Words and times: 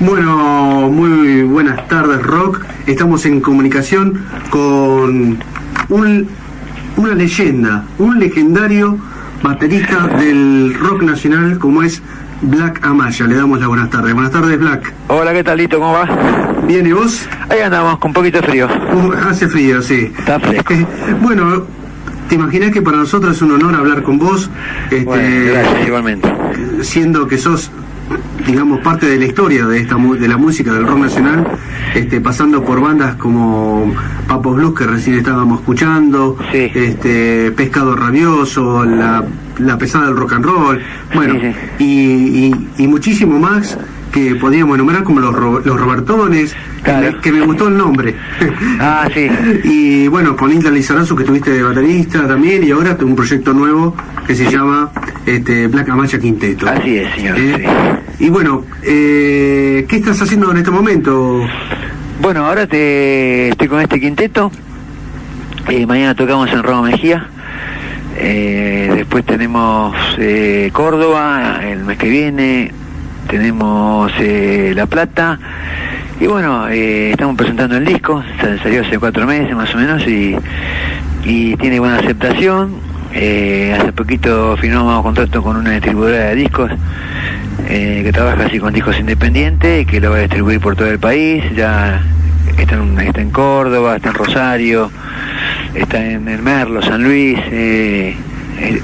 Bueno, 0.00 0.88
muy 0.90 1.42
buenas 1.42 1.86
tardes, 1.88 2.22
Rock. 2.22 2.64
Estamos 2.86 3.26
en 3.26 3.40
comunicación 3.42 4.24
con 4.48 5.38
un, 5.90 6.28
una 6.96 7.14
leyenda, 7.14 7.84
un 7.98 8.18
legendario 8.18 8.96
baterista 9.42 10.06
del 10.06 10.74
rock 10.80 11.02
nacional 11.02 11.58
como 11.58 11.82
es 11.82 12.02
Black 12.40 12.80
Amaya. 12.82 13.26
Le 13.26 13.34
damos 13.36 13.60
la 13.60 13.66
buenas 13.68 13.90
tardes. 13.90 14.14
Buenas 14.14 14.32
tardes, 14.32 14.58
Black. 14.58 14.90
Hola, 15.08 15.34
¿qué 15.34 15.44
tal, 15.44 15.58
Lito? 15.58 15.78
¿Cómo 15.78 15.92
va? 15.92 16.06
Bien, 16.66 16.86
¿y 16.86 16.92
vos? 16.92 17.28
Ahí 17.50 17.60
andamos, 17.60 17.98
con 17.98 18.08
un 18.10 18.14
poquito 18.14 18.40
de 18.40 18.46
frío. 18.46 18.68
Uh, 18.94 19.12
hace 19.28 19.48
frío, 19.48 19.82
sí. 19.82 20.10
Está 20.18 20.40
fresco. 20.40 20.74
bueno, 21.20 21.64
te 22.30 22.36
imaginas 22.36 22.70
que 22.70 22.80
para 22.80 22.96
nosotros 22.96 23.36
es 23.36 23.42
un 23.42 23.52
honor 23.52 23.74
hablar 23.74 24.02
con 24.02 24.18
vos. 24.18 24.48
Este, 24.84 25.04
Bueno, 25.04 25.52
gracias, 25.52 25.86
igualmente. 25.86 26.32
siendo 26.80 27.26
que 27.28 27.36
sos 27.36 27.70
digamos 28.46 28.80
parte 28.80 29.06
de 29.06 29.18
la 29.18 29.24
historia 29.26 29.66
de 29.66 29.78
esta 29.80 29.96
de 29.96 30.28
la 30.28 30.36
música 30.36 30.72
del 30.72 30.86
rock 30.86 30.98
nacional 30.98 31.46
este 31.94 32.20
pasando 32.20 32.64
por 32.64 32.80
bandas 32.80 33.14
como 33.16 33.92
Papos 34.26 34.56
Blues 34.56 34.74
que 34.74 34.86
recién 34.86 35.16
estábamos 35.18 35.60
escuchando 35.60 36.36
Sí. 36.52 36.70
este 36.74 37.52
Pescado 37.52 37.94
Rabioso 37.96 38.84
la, 38.84 39.24
la 39.58 39.78
pesada 39.78 40.06
del 40.06 40.16
rock 40.16 40.32
and 40.34 40.44
roll 40.44 40.80
bueno 41.14 41.34
Sí, 41.78 41.84
Y, 41.84 42.46
y, 42.46 42.68
y 42.78 42.86
muchísimo 42.88 43.38
más 43.38 43.78
que 44.12 44.34
podríamos 44.34 44.74
enumerar 44.76 45.02
como 45.04 45.20
los, 45.20 45.34
Ro- 45.34 45.60
los 45.64 45.80
Robertones 45.80 46.52
que 46.54 46.82
Claro. 46.82 47.12
me- 47.12 47.18
que 47.20 47.32
me 47.32 47.40
gustó 47.42 47.68
el 47.68 47.76
nombre 47.76 48.14
Ah, 48.80 49.06
sí. 49.14 49.28
y 49.64 50.08
bueno, 50.08 50.34
con 50.36 50.50
Hilda 50.52 50.70
Lizarazo 50.70 51.14
que 51.14 51.24
tuviste 51.24 51.50
de 51.50 51.62
baterista 51.62 52.26
también 52.26 52.64
y 52.64 52.70
ahora 52.70 52.96
un 53.02 53.14
proyecto 53.14 53.52
nuevo 53.52 53.94
que 54.26 54.34
se 54.34 54.50
llama 54.50 54.90
este, 55.26 55.66
Black 55.68 55.88
Amacha 55.90 56.18
Quinteto. 56.18 56.68
Así 56.68 56.96
es, 56.98 57.14
señor, 57.14 57.36
Eh, 57.38 57.66
Y 58.18 58.28
bueno, 58.30 58.64
eh, 58.82 59.84
¿qué 59.88 59.96
estás 59.96 60.20
haciendo 60.22 60.50
en 60.50 60.56
este 60.58 60.70
momento? 60.70 61.40
Bueno, 62.20 62.44
ahora 62.46 62.66
te, 62.66 63.48
estoy 63.50 63.68
con 63.68 63.80
este 63.80 63.98
quinteto. 64.00 64.50
Eh, 65.68 65.86
mañana 65.86 66.14
tocamos 66.14 66.50
en 66.52 66.62
Roma 66.62 66.82
Mejía. 66.90 67.26
Eh, 68.16 68.92
después 68.96 69.24
tenemos 69.24 69.94
eh, 70.18 70.70
Córdoba 70.72 71.60
el 71.64 71.84
mes 71.84 71.96
que 71.98 72.08
viene. 72.08 72.72
Tenemos 73.30 74.10
eh, 74.18 74.72
La 74.74 74.86
Plata. 74.86 75.38
Y 76.20 76.26
bueno, 76.26 76.68
eh, 76.68 77.12
estamos 77.12 77.36
presentando 77.36 77.76
el 77.76 77.84
disco. 77.84 78.22
Sa- 78.40 78.58
Salió 78.62 78.82
hace 78.82 78.98
cuatro 78.98 79.26
meses 79.26 79.54
más 79.54 79.72
o 79.74 79.78
menos 79.78 80.02
y, 80.06 80.36
tiene 81.56 81.78
buena 81.78 81.98
aceptación. 81.98 82.74
Eh, 83.14 83.76
hace 83.78 83.92
poquito 83.92 84.56
firmamos 84.56 85.02
contrato 85.02 85.42
con 85.42 85.56
una 85.56 85.70
distribuidora 85.72 86.26
de 86.26 86.34
discos 86.36 86.70
que 87.68 88.10
trabaja 88.12 88.46
así 88.46 88.58
con 88.58 88.72
discos 88.72 88.98
independientes 88.98 89.86
que 89.86 90.00
lo 90.00 90.10
va 90.10 90.16
a 90.16 90.20
distribuir 90.20 90.58
por 90.60 90.74
todo 90.74 90.88
el 90.88 90.98
país. 90.98 91.44
Ya 91.54 92.00
está 92.58 92.74
en, 92.76 92.98
en 92.98 93.30
Córdoba, 93.30 93.96
está 93.96 94.08
en 94.08 94.14
Rosario, 94.14 94.90
está 95.74 96.04
en 96.04 96.26
el 96.28 96.42
Merlo, 96.42 96.82
San 96.82 97.02
Luis, 97.04 97.38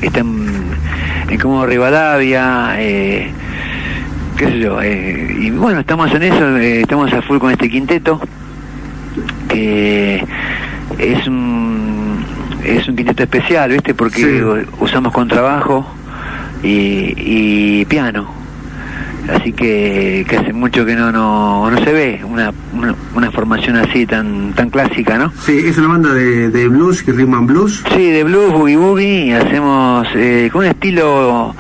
está 0.03 0.21
en, 0.21 0.47
en 1.31 1.39
como 1.41 1.67
Rivadavia, 1.67 2.75
eh, 2.79 3.31
qué 4.37 4.47
sé 4.47 4.59
yo. 4.59 4.81
eh, 4.83 5.37
y 5.41 5.51
bueno, 5.51 5.81
estamos 5.81 6.13
en 6.15 6.23
eso, 6.25 6.57
eh, 6.59 6.81
estamos 6.83 7.13
a 7.13 7.23
full 7.23 7.39
con 7.39 7.51
este 7.51 7.69
quinteto, 7.69 8.21
que 9.49 10.25
es 10.99 11.27
un, 11.27 12.25
es 12.65 12.87
un 12.89 12.97
quinteto 12.97 13.23
especial, 13.23 13.71
¿viste? 13.73 13.95
Porque 13.95 14.21
Sí. 14.21 14.69
usamos 14.81 15.13
contrabajo 15.13 15.87
y, 16.63 17.15
y 17.17 17.85
piano. 17.87 18.35
Así 19.29 19.53
que, 19.53 20.25
que 20.29 20.37
hace 20.37 20.53
mucho 20.53 20.87
que 20.87 20.95
no, 20.95 21.11
no, 21.11 21.69
no 21.69 21.85
se 21.85 21.93
ve 21.93 22.21
una, 22.25 22.53
una, 22.73 22.95
una 23.17 23.31
formación 23.33 23.75
así 23.77 24.07
tan 24.07 24.53
tan 24.53 24.71
clásica, 24.71 25.19
¿no? 25.19 25.33
Sí, 25.45 25.63
es 25.67 25.77
una 25.79 25.89
banda 25.89 26.15
de, 26.15 26.49
de 26.51 26.69
blues, 26.69 27.03
que 27.03 27.11
rhythm 27.11 27.35
and 27.35 27.49
blues. 27.49 27.83
Sí, 27.97 28.09
de 28.13 28.23
blues, 28.23 28.53
boogie 28.53 28.77
boogie, 28.77 29.35
hacemos 29.35 30.07
eh, 30.15 30.49
con 30.53 30.61
un 30.61 30.69
estilo 30.69 31.57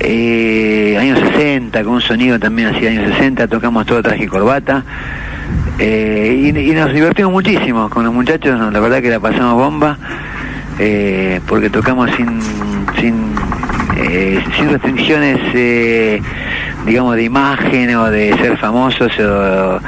eh, 0.00 0.96
años 0.98 1.18
60, 1.20 1.84
con 1.84 1.94
un 1.94 2.00
sonido 2.00 2.38
también 2.38 2.68
así 2.68 2.86
años 2.86 3.10
60, 3.12 3.46
tocamos 3.48 3.86
todo 3.86 4.02
traje 4.02 4.24
y 4.24 4.26
corbata. 4.26 4.84
eh, 5.78 6.52
y, 6.54 6.58
y 6.58 6.72
nos 6.74 6.92
divertimos 6.92 7.32
muchísimo 7.32 7.88
con 7.90 8.04
los 8.04 8.12
muchachos, 8.12 8.58
la 8.72 8.80
verdad 8.80 9.00
que 9.02 9.10
la 9.10 9.20
pasamos 9.20 9.54
bomba, 9.54 9.98
eh, 10.78 11.40
porque 11.46 11.70
tocamos 11.70 12.10
sin, 12.16 12.40
sin, 13.00 13.14
eh, 13.96 14.42
sin 14.56 14.70
restricciones, 14.70 15.38
eh, 15.54 16.20
digamos, 16.86 17.16
de 17.16 17.22
imagen 17.24 17.94
o 17.96 18.10
de 18.10 18.36
ser 18.38 18.56
famosos. 18.58 19.12
O, 19.20 19.80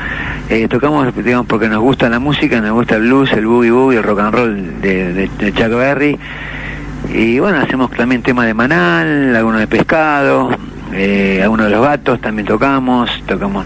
tocamos, 0.70 1.12
digamos, 1.24 1.46
porque 1.46 1.68
nos 1.68 1.80
gusta 1.80 2.08
la 2.08 2.20
música, 2.20 2.60
nos 2.60 2.70
gusta 2.72 2.94
el 2.96 3.02
blues, 3.02 3.32
el 3.32 3.46
boogie 3.46 3.70
boogie, 3.72 3.98
el 3.98 4.04
rock 4.04 4.20
and 4.20 4.34
roll 4.34 4.80
de, 4.80 5.12
de, 5.12 5.30
de 5.38 5.52
Chuck 5.52 5.70
Berry. 5.70 6.16
Y 7.12 7.38
bueno, 7.38 7.58
hacemos 7.58 7.90
también 7.92 8.22
temas 8.22 8.46
de 8.46 8.54
Manal, 8.54 9.34
algunos 9.34 9.60
de 9.60 9.66
pescado, 9.66 10.50
eh, 10.92 11.40
algunos 11.42 11.66
de 11.66 11.72
los 11.72 11.82
gatos 11.82 12.20
también 12.20 12.46
tocamos, 12.46 13.10
tocamos. 13.26 13.64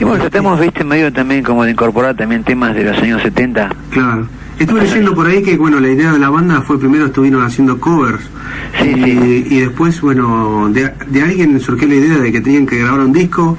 Y 0.00 0.04
bueno, 0.04 0.20
tratamos, 0.20 0.58
viste, 0.58 0.84
medio 0.84 1.12
también 1.12 1.42
como 1.42 1.64
de 1.64 1.70
incorporar 1.70 2.16
también 2.16 2.42
temas 2.42 2.74
de 2.74 2.84
los 2.84 2.98
años 2.98 3.22
70. 3.22 3.70
Claro. 3.90 4.26
Estuve 4.58 4.82
leyendo 4.82 5.14
por 5.14 5.26
ahí 5.26 5.42
que, 5.42 5.56
bueno, 5.56 5.80
la 5.80 5.88
idea 5.88 6.12
de 6.12 6.18
la 6.18 6.28
banda 6.28 6.60
fue 6.62 6.78
primero 6.78 7.06
estuvieron 7.06 7.42
haciendo 7.42 7.80
covers. 7.80 8.22
Sí, 8.80 8.90
y, 8.90 9.02
sí. 9.02 9.46
y 9.50 9.60
después, 9.60 10.00
bueno, 10.00 10.68
de, 10.70 10.92
de 11.08 11.22
alguien 11.22 11.58
surgió 11.58 11.88
la 11.88 11.94
idea 11.94 12.18
de 12.18 12.30
que 12.30 12.40
tenían 12.40 12.66
que 12.66 12.78
grabar 12.78 13.00
un 13.00 13.12
disco 13.12 13.58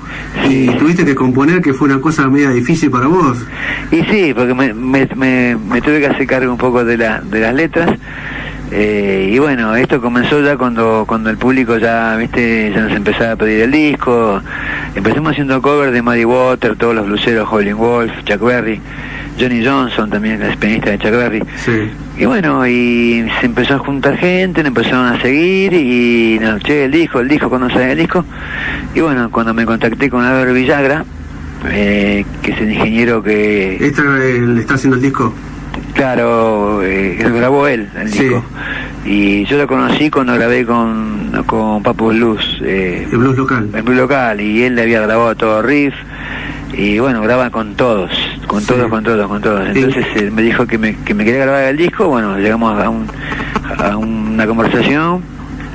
y 0.50 0.68
tuviste 0.68 1.04
que 1.04 1.16
componer, 1.16 1.62
que 1.62 1.74
fue 1.74 1.88
una 1.88 2.00
cosa 2.00 2.28
media 2.30 2.52
difícil 2.52 2.90
para 2.90 3.08
vos. 3.08 3.38
Y 3.92 4.02
sí, 4.04 4.34
porque 4.34 4.54
me, 4.54 4.74
me, 4.74 5.08
me, 5.16 5.58
me 5.58 5.82
tuve 5.82 6.00
que 6.00 6.08
hacer 6.08 6.26
cargo 6.26 6.52
un 6.52 6.58
poco 6.58 6.86
de, 6.86 6.98
la, 6.98 7.22
de 7.22 7.40
las 7.40 7.54
letras. 7.54 8.00
Eh, 8.76 9.30
y 9.32 9.38
bueno, 9.38 9.76
esto 9.76 10.02
comenzó 10.02 10.42
ya 10.42 10.58
cuando 10.58 11.06
cuando 11.08 11.30
el 11.30 11.38
público 11.38 11.78
ya, 11.78 12.16
viste, 12.16 12.72
ya 12.74 12.82
nos 12.82 12.94
empezaba 12.94 13.34
a 13.34 13.36
pedir 13.36 13.62
el 13.62 13.72
disco. 13.72 14.42
Empezamos 14.96 15.34
haciendo 15.34 15.62
cover 15.62 15.92
de 15.92 16.02
Muddy 16.02 16.26
Water, 16.26 16.76
todos 16.76 16.96
los 16.96 17.06
bluseros, 17.06 17.48
Howlin' 17.52 17.78
Wolf, 17.78 18.12
Chuck 18.24 18.42
Berry, 18.42 18.82
Johnny 19.40 19.64
Johnson 19.64 20.10
también, 20.10 20.42
el 20.42 20.58
pianista 20.58 20.90
de 20.90 20.98
Chuck 20.98 21.12
Berry. 21.12 21.44
Sí. 21.58 21.92
Y 22.18 22.26
bueno, 22.26 22.66
y 22.66 23.30
se 23.40 23.46
empezó 23.46 23.76
a 23.76 23.78
juntar 23.78 24.18
gente, 24.18 24.64
nos 24.64 24.70
empezaron 24.70 25.06
a 25.06 25.22
seguir 25.22 25.72
y 25.74 26.40
no, 26.42 26.58
che, 26.58 26.86
el 26.86 26.92
disco, 26.92 27.20
el 27.20 27.28
disco, 27.28 27.50
cuando 27.50 27.70
sale 27.70 27.92
el 27.92 28.00
disco. 28.00 28.26
Y 28.96 29.02
bueno, 29.02 29.30
cuando 29.30 29.54
me 29.54 29.68
contacté 29.68 30.10
con 30.10 30.26
Álvaro 30.26 30.52
Villagra, 30.52 31.06
eh, 31.70 32.26
que 32.42 32.52
es 32.52 32.58
el 32.60 32.72
ingeniero 32.72 33.22
que, 33.22 33.78
¿Esta 33.86 34.02
eh, 34.02 34.42
le 34.42 34.62
está 34.62 34.74
haciendo 34.74 34.96
el 34.98 35.04
disco? 35.04 35.32
Claro, 35.94 36.82
eh, 36.84 37.18
lo 37.22 37.34
grabó 37.36 37.68
él, 37.68 37.88
el 38.00 38.10
Sí. 38.10 38.24
disco. 38.24 38.44
Y 39.06 39.46
yo 39.46 39.58
lo 39.58 39.68
conocí 39.68 40.10
cuando 40.10 40.34
grabé 40.34 40.66
con, 40.66 41.32
con 41.46 41.84
Papo 41.84 42.08
Blues, 42.10 42.60
eh, 42.64 43.08
El 43.12 43.18
blues 43.18 43.38
local. 43.38 43.70
en 43.74 43.86
Blue 43.86 43.96
Local, 43.96 44.40
y 44.42 44.64
él 44.64 44.76
le 44.76 44.84
había 44.84 45.02
grabado 45.02 45.36
todo 45.36 45.62
riff. 45.62 45.94
Y 46.76 46.98
bueno, 47.00 47.22
graba 47.22 47.50
con 47.52 47.76
todos, 47.76 48.10
con 48.48 48.62
Sí. 48.62 48.68
todos, 48.68 48.90
con 48.90 49.04
todos, 49.04 49.28
con 49.28 49.42
todos. 49.42 49.68
Entonces 49.76 50.06
eh, 50.16 50.32
me 50.32 50.42
dijo 50.42 50.66
que 50.66 50.78
me, 50.78 50.96
que 50.96 51.14
me 51.14 51.24
quería 51.26 51.42
grabar 51.46 51.64
el 51.66 51.78
disco, 51.78 52.08
bueno, 52.08 52.38
llegamos 52.40 52.82
a, 52.82 52.90
un, 52.90 53.06
a 53.78 53.96
una 53.98 54.48
conversación, 54.48 55.22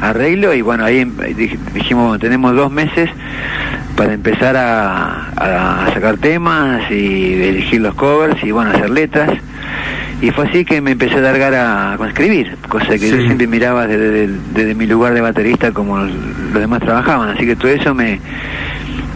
arreglo, 0.00 0.52
y 0.54 0.62
bueno, 0.62 0.84
ahí 0.84 0.98
em- 1.00 1.14
dij- 1.16 1.58
dijimos, 1.72 2.18
tenemos 2.18 2.54
dos 2.56 2.72
meses 2.72 3.10
para 3.96 4.12
empezar 4.12 4.56
a, 4.56 5.28
a 5.86 5.92
sacar 5.92 6.16
temas 6.16 6.90
y 6.90 7.34
elegir 7.44 7.80
los 7.80 7.94
covers 7.94 8.42
y 8.42 8.50
bueno, 8.50 8.70
hacer 8.70 8.90
letras. 8.90 9.30
Y 10.20 10.30
fue 10.32 10.46
así 10.48 10.64
que 10.64 10.80
me 10.80 10.92
empecé 10.92 11.14
a 11.16 11.20
largar 11.20 11.54
a, 11.54 11.92
a 11.94 12.08
escribir, 12.08 12.56
cosa 12.68 12.98
que 12.98 13.08
yo 13.10 13.16
siempre 13.18 13.46
miraba 13.46 13.86
desde, 13.86 14.10
desde- 14.10 14.34
desde 14.54 14.74
mi 14.74 14.86
lugar 14.86 15.14
de 15.14 15.20
baterista 15.20 15.70
como 15.72 15.98
los 15.98 16.54
demás 16.54 16.80
trabajaban. 16.80 17.28
Así 17.30 17.46
que 17.46 17.54
todo 17.54 17.70
eso 17.70 17.94
me, 17.94 18.18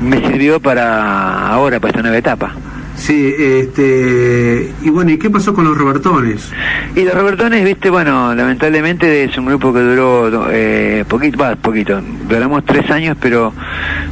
me 0.01 0.19
sirvió 0.29 0.61
para 0.61 1.49
ahora, 1.49 1.81
para 1.81 1.91
esta 1.91 2.03
nueva 2.03 2.19
etapa. 2.19 2.53
Sí, 2.95 3.35
este. 3.39 4.71
Y 4.83 4.91
bueno, 4.91 5.11
¿y 5.11 5.19
qué 5.19 5.29
pasó 5.31 5.55
con 5.55 5.65
los 5.65 5.77
Robertones? 5.77 6.53
Y 6.95 7.03
los 7.05 7.15
Robertones, 7.15 7.65
viste, 7.65 7.91
bueno, 7.91 8.35
lamentablemente 8.35 9.25
es 9.25 9.37
un 9.39 9.47
grupo 9.47 9.73
que 9.73 9.81
duró 9.81 10.47
eh, 10.53 11.05
poquito, 11.09 11.39
va, 11.39 11.57
poquito, 11.57 12.01
duramos 12.29 12.65
tres 12.65 12.89
años, 12.91 13.17
pero 13.21 13.53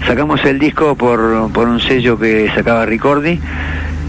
sacamos 0.06 0.42
el 0.44 0.58
disco 0.58 0.96
por, 0.96 1.52
por 1.52 1.68
un 1.68 1.78
sello 1.78 2.18
que 2.18 2.50
sacaba 2.54 2.86
Ricordi, 2.86 3.38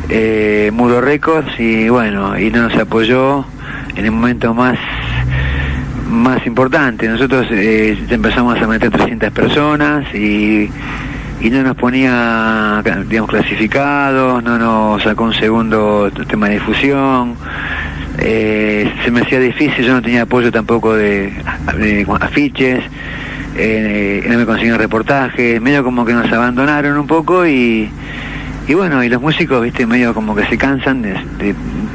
eh, 0.09 0.71
Muro 0.73 1.01
Records, 1.01 1.59
y 1.59 1.89
bueno, 1.89 2.37
y 2.37 2.49
no 2.51 2.69
nos 2.69 2.77
apoyó 2.77 3.45
en 3.95 4.05
el 4.05 4.11
momento 4.11 4.53
más 4.53 4.77
más 6.07 6.45
importante. 6.45 7.07
Nosotros 7.07 7.47
eh, 7.51 7.97
empezamos 8.09 8.61
a 8.61 8.67
meter 8.67 8.91
300 8.91 9.31
personas 9.31 10.13
y 10.13 10.69
y 11.41 11.49
no 11.49 11.63
nos 11.63 11.75
ponía, 11.75 12.83
digamos, 13.07 13.29
clasificados, 13.29 14.43
no 14.43 14.59
nos 14.59 15.01
sacó 15.01 15.23
un 15.23 15.33
segundo 15.33 16.11
tema 16.27 16.47
de 16.47 16.55
difusión. 16.55 17.35
Eh, 18.19 18.91
se 19.03 19.09
me 19.09 19.21
hacía 19.21 19.39
difícil, 19.39 19.83
yo 19.83 19.93
no 19.93 20.01
tenía 20.03 20.23
apoyo 20.23 20.51
tampoco 20.51 20.93
de, 20.93 21.33
de 21.77 22.05
afiches. 22.19 22.83
eh, 23.57 24.23
no 24.29 24.37
me 24.37 24.45
consiguieron 24.45 24.79
reportajes, 24.79 25.59
medio 25.59 25.83
como 25.83 26.05
que 26.05 26.13
nos 26.13 26.31
abandonaron 26.31 26.97
un 26.97 27.07
poco 27.07 27.47
y, 27.47 27.89
y 28.71 28.73
bueno, 28.73 29.03
y 29.03 29.09
los 29.09 29.21
músicos, 29.21 29.61
viste, 29.61 29.85
medio 29.85 30.13
como 30.13 30.33
que 30.33 30.45
se 30.45 30.57
cansan 30.57 31.01
de, 31.01 31.13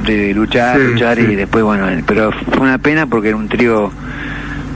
de, 0.05 0.35
luchar, 0.35 0.79
luchar 0.79 1.19
y 1.19 1.35
después, 1.35 1.65
bueno, 1.65 1.87
pero 2.07 2.31
fue 2.33 2.61
una 2.61 2.77
pena 2.77 3.07
porque 3.07 3.29
era 3.29 3.39
un 3.39 3.49
trío 3.49 3.91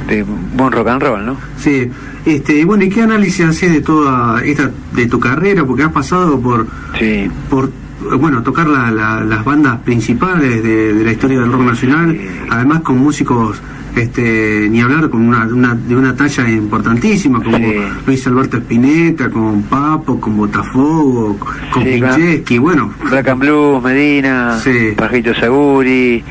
de 0.08 0.22
buen 0.22 0.72
rock 0.72 0.88
and 0.88 1.02
roll, 1.02 1.26
¿no? 1.26 1.36
Sí, 1.58 1.90
este, 2.24 2.54
y 2.54 2.64
bueno, 2.64 2.84
¿y 2.84 2.88
qué 2.88 3.02
análisis 3.02 3.44
haces 3.44 3.72
de 3.72 3.82
toda 3.82 4.42
esta, 4.42 4.70
de 4.94 5.06
tu 5.08 5.20
carrera? 5.20 5.66
Porque 5.66 5.82
has 5.82 5.92
pasado 5.92 6.40
por, 6.40 6.66
sí. 6.98 7.30
por 7.50 7.70
bueno, 8.18 8.42
tocar 8.42 8.66
la, 8.66 8.90
las 8.90 9.44
bandas 9.44 9.78
principales 9.80 10.62
de, 10.62 11.04
la 11.04 11.12
historia 11.12 11.40
del 11.40 11.52
rock 11.52 11.62
nacional, 11.62 12.18
además 12.50 12.80
con 12.80 12.98
músicos 12.98 13.60
este, 13.96 14.68
ni 14.70 14.80
hablar 14.80 15.10
con 15.10 15.22
una, 15.22 15.74
de 15.74 15.96
una 15.96 16.14
talla 16.14 16.48
importantísima 16.48 17.42
como 17.42 17.58
Luis 18.06 18.26
Alberto 18.26 18.58
Spinetta, 18.58 19.28
con 19.30 19.62
Papo, 19.64 20.20
con 20.20 20.36
Botafogo, 20.36 21.36
con 21.70 21.84
Pincheski, 21.84 22.58
bueno. 22.58 22.92
Black 23.10 23.28
and 23.28 23.40
Blues, 23.40 23.82
Medina, 23.82 24.58
Pajito 24.96 25.34
Saguri, 25.34 26.22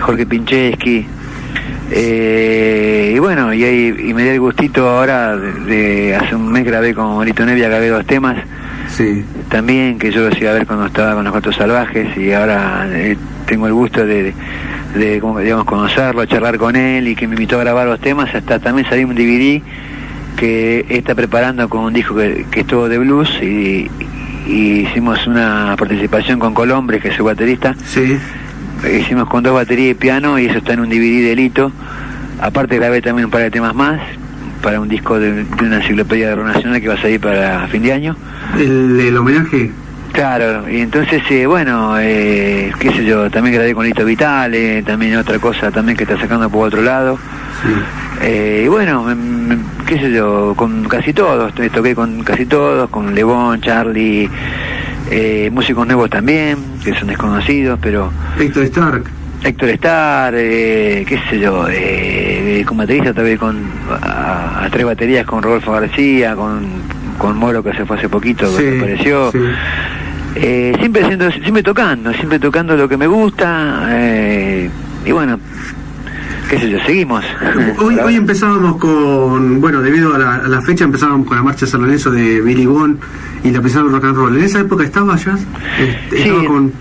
Jorge 0.00 0.26
Pincheski. 0.26 1.06
Eh, 1.92 3.14
y 3.16 3.18
bueno, 3.18 3.52
y, 3.52 3.64
y 3.64 4.14
me 4.14 4.22
di 4.22 4.28
el 4.28 4.40
gustito 4.40 4.88
ahora 4.88 5.36
de, 5.36 6.14
hace 6.14 6.36
un 6.36 6.52
mes 6.52 6.64
grabé 6.64 6.94
con 6.94 7.06
Morito 7.06 7.44
Nevia, 7.44 7.68
grabé 7.68 7.88
dos 7.88 8.06
temas. 8.06 8.36
Sí. 9.00 9.24
También 9.48 9.98
que 9.98 10.12
yo 10.12 10.28
los 10.28 10.38
iba 10.38 10.50
a 10.50 10.54
ver 10.54 10.66
cuando 10.66 10.84
estaba 10.84 11.14
con 11.14 11.24
los 11.24 11.32
cuatro 11.32 11.52
salvajes 11.52 12.14
y 12.18 12.32
ahora 12.32 12.86
eh, 12.92 13.16
tengo 13.46 13.66
el 13.66 13.72
gusto 13.72 14.04
de 14.04 14.34
de 14.94 15.14
digamos, 15.14 15.64
conocerlo, 15.64 16.26
charlar 16.26 16.58
con 16.58 16.76
él 16.76 17.08
y 17.08 17.14
que 17.14 17.26
me 17.26 17.34
invitó 17.34 17.56
a 17.56 17.60
grabar 17.60 17.86
los 17.86 18.00
temas, 18.00 18.34
hasta 18.34 18.58
también 18.58 18.86
salió 18.88 19.06
un 19.06 19.14
DVD 19.14 19.62
que 20.36 20.84
está 20.90 21.14
preparando 21.14 21.68
con 21.68 21.84
un 21.84 21.92
disco 21.92 22.14
que, 22.14 22.44
que 22.50 22.60
es 22.60 22.66
todo 22.66 22.88
de 22.88 22.98
blues 22.98 23.30
y, 23.42 23.90
hicimos 24.46 25.26
una 25.28 25.76
participación 25.78 26.40
con 26.40 26.54
Colombre, 26.54 26.98
que 26.98 27.08
es 27.08 27.14
su 27.14 27.22
baterista. 27.22 27.76
Sí. 27.86 28.18
Hicimos 28.98 29.28
con 29.28 29.44
dos 29.44 29.54
baterías 29.54 29.92
y 29.92 29.94
piano 29.94 30.40
y 30.40 30.46
eso 30.46 30.58
está 30.58 30.72
en 30.72 30.80
un 30.80 30.88
DVD 30.88 31.22
de 31.24 31.36
Lito. 31.36 31.70
Aparte 32.40 32.76
grabé 32.76 33.00
también 33.00 33.26
un 33.26 33.30
par 33.30 33.42
de 33.42 33.50
temas 33.50 33.74
más 33.74 34.00
para 34.62 34.80
un 34.80 34.88
disco 34.88 35.18
de, 35.18 35.44
una 35.60 35.76
enciclopedia 35.76 36.28
de 36.28 36.34
rock 36.36 36.46
nacional 36.46 36.80
que 36.80 36.88
va 36.88 36.94
a 36.94 37.00
salir 37.00 37.20
para 37.20 37.66
fin 37.68 37.82
de 37.82 37.92
año. 37.92 38.16
¿El, 38.58 39.00
el 39.00 39.16
homenaje? 39.16 39.70
Claro, 40.12 40.68
y 40.68 40.80
entonces, 40.80 41.22
eh, 41.30 41.46
bueno, 41.46 41.94
eh, 41.98 42.72
qué 42.80 42.92
sé 42.92 43.04
yo, 43.04 43.30
también 43.30 43.54
grabé 43.54 43.74
con 43.74 43.86
Lito 43.86 44.04
Vitale, 44.04 44.82
también 44.82 45.16
otra 45.16 45.38
cosa 45.38 45.70
también 45.70 45.96
que 45.96 46.04
está 46.04 46.18
sacando 46.18 46.50
por 46.50 46.66
otro 46.66 46.82
lado. 46.82 47.18
Eh, 48.20 48.64
y 48.66 48.68
bueno, 48.68 49.06
qué 49.86 49.98
sé 49.98 50.10
yo, 50.10 50.54
con 50.56 50.84
casi 50.88 51.12
todos, 51.12 51.54
toqué 51.54 51.94
con 51.94 52.24
casi 52.24 52.44
todos, 52.46 52.90
con 52.90 53.14
Levon, 53.14 53.60
Charlie, 53.60 54.28
músicos 55.52 55.86
nuevos 55.86 56.10
también, 56.10 56.56
que 56.82 56.92
son 56.98 57.08
desconocidos, 57.08 57.78
pero... 57.80 58.12
Héctor 58.38 58.64
Stark. 58.64 59.19
Héctor 59.42 59.70
Stark, 59.70 60.34
qué 60.34 61.20
sé 61.30 61.38
yo, 61.38 61.66
con 62.66 62.76
baterista 62.76 63.14
también 63.14 63.38
con 63.38 63.56
a, 64.02 64.68
tres 64.70 64.84
baterías 64.84 65.26
con 65.26 65.42
Rodolfo 65.42 65.72
García, 65.72 66.36
con, 66.36 66.66
con 67.18 67.36
Moro 67.38 67.62
que 67.62 67.72
se 67.72 67.84
fue 67.84 67.96
hace 67.96 68.08
poquito, 68.08 68.54
que 68.56 68.78
apareció. 68.78 69.32
Eh, 70.36 70.74
siempre 70.78 71.04
siendo, 71.06 71.30
siempre 71.32 71.62
tocando, 71.62 72.12
siempre 72.12 72.38
tocando 72.38 72.76
lo 72.76 72.88
que 72.88 72.96
me 72.96 73.08
gusta 73.08 73.88
eh, 73.90 74.70
y 75.04 75.10
bueno, 75.10 75.40
qué 76.48 76.58
sé 76.58 76.70
yo, 76.70 76.78
seguimos. 76.86 77.24
Hoy, 77.78 77.96
hoy 77.98 78.14
empezábamos 78.14 78.76
con, 78.76 79.60
bueno, 79.60 79.80
debido 79.80 80.14
a 80.14 80.18
la, 80.18 80.62
fecha 80.62 80.84
empezábamos 80.84 81.26
con 81.26 81.36
la 81.36 81.42
marcha 81.42 81.66
San 81.66 81.80
Lorenzo 81.80 82.10
de 82.10 82.40
Billy 82.42 82.66
Bond 82.66 83.00
y 83.42 83.50
la 83.50 83.60
pesada 83.60 83.86
rock 83.90 84.04
and 84.04 84.16
roll. 84.16 84.36
¿En 84.36 84.44
esa 84.44 84.60
época 84.60 84.84
estaba 84.84 85.16
ya? 85.16 85.36
Este, 85.78 86.22
estaba 86.22 86.44
con, 86.44 86.72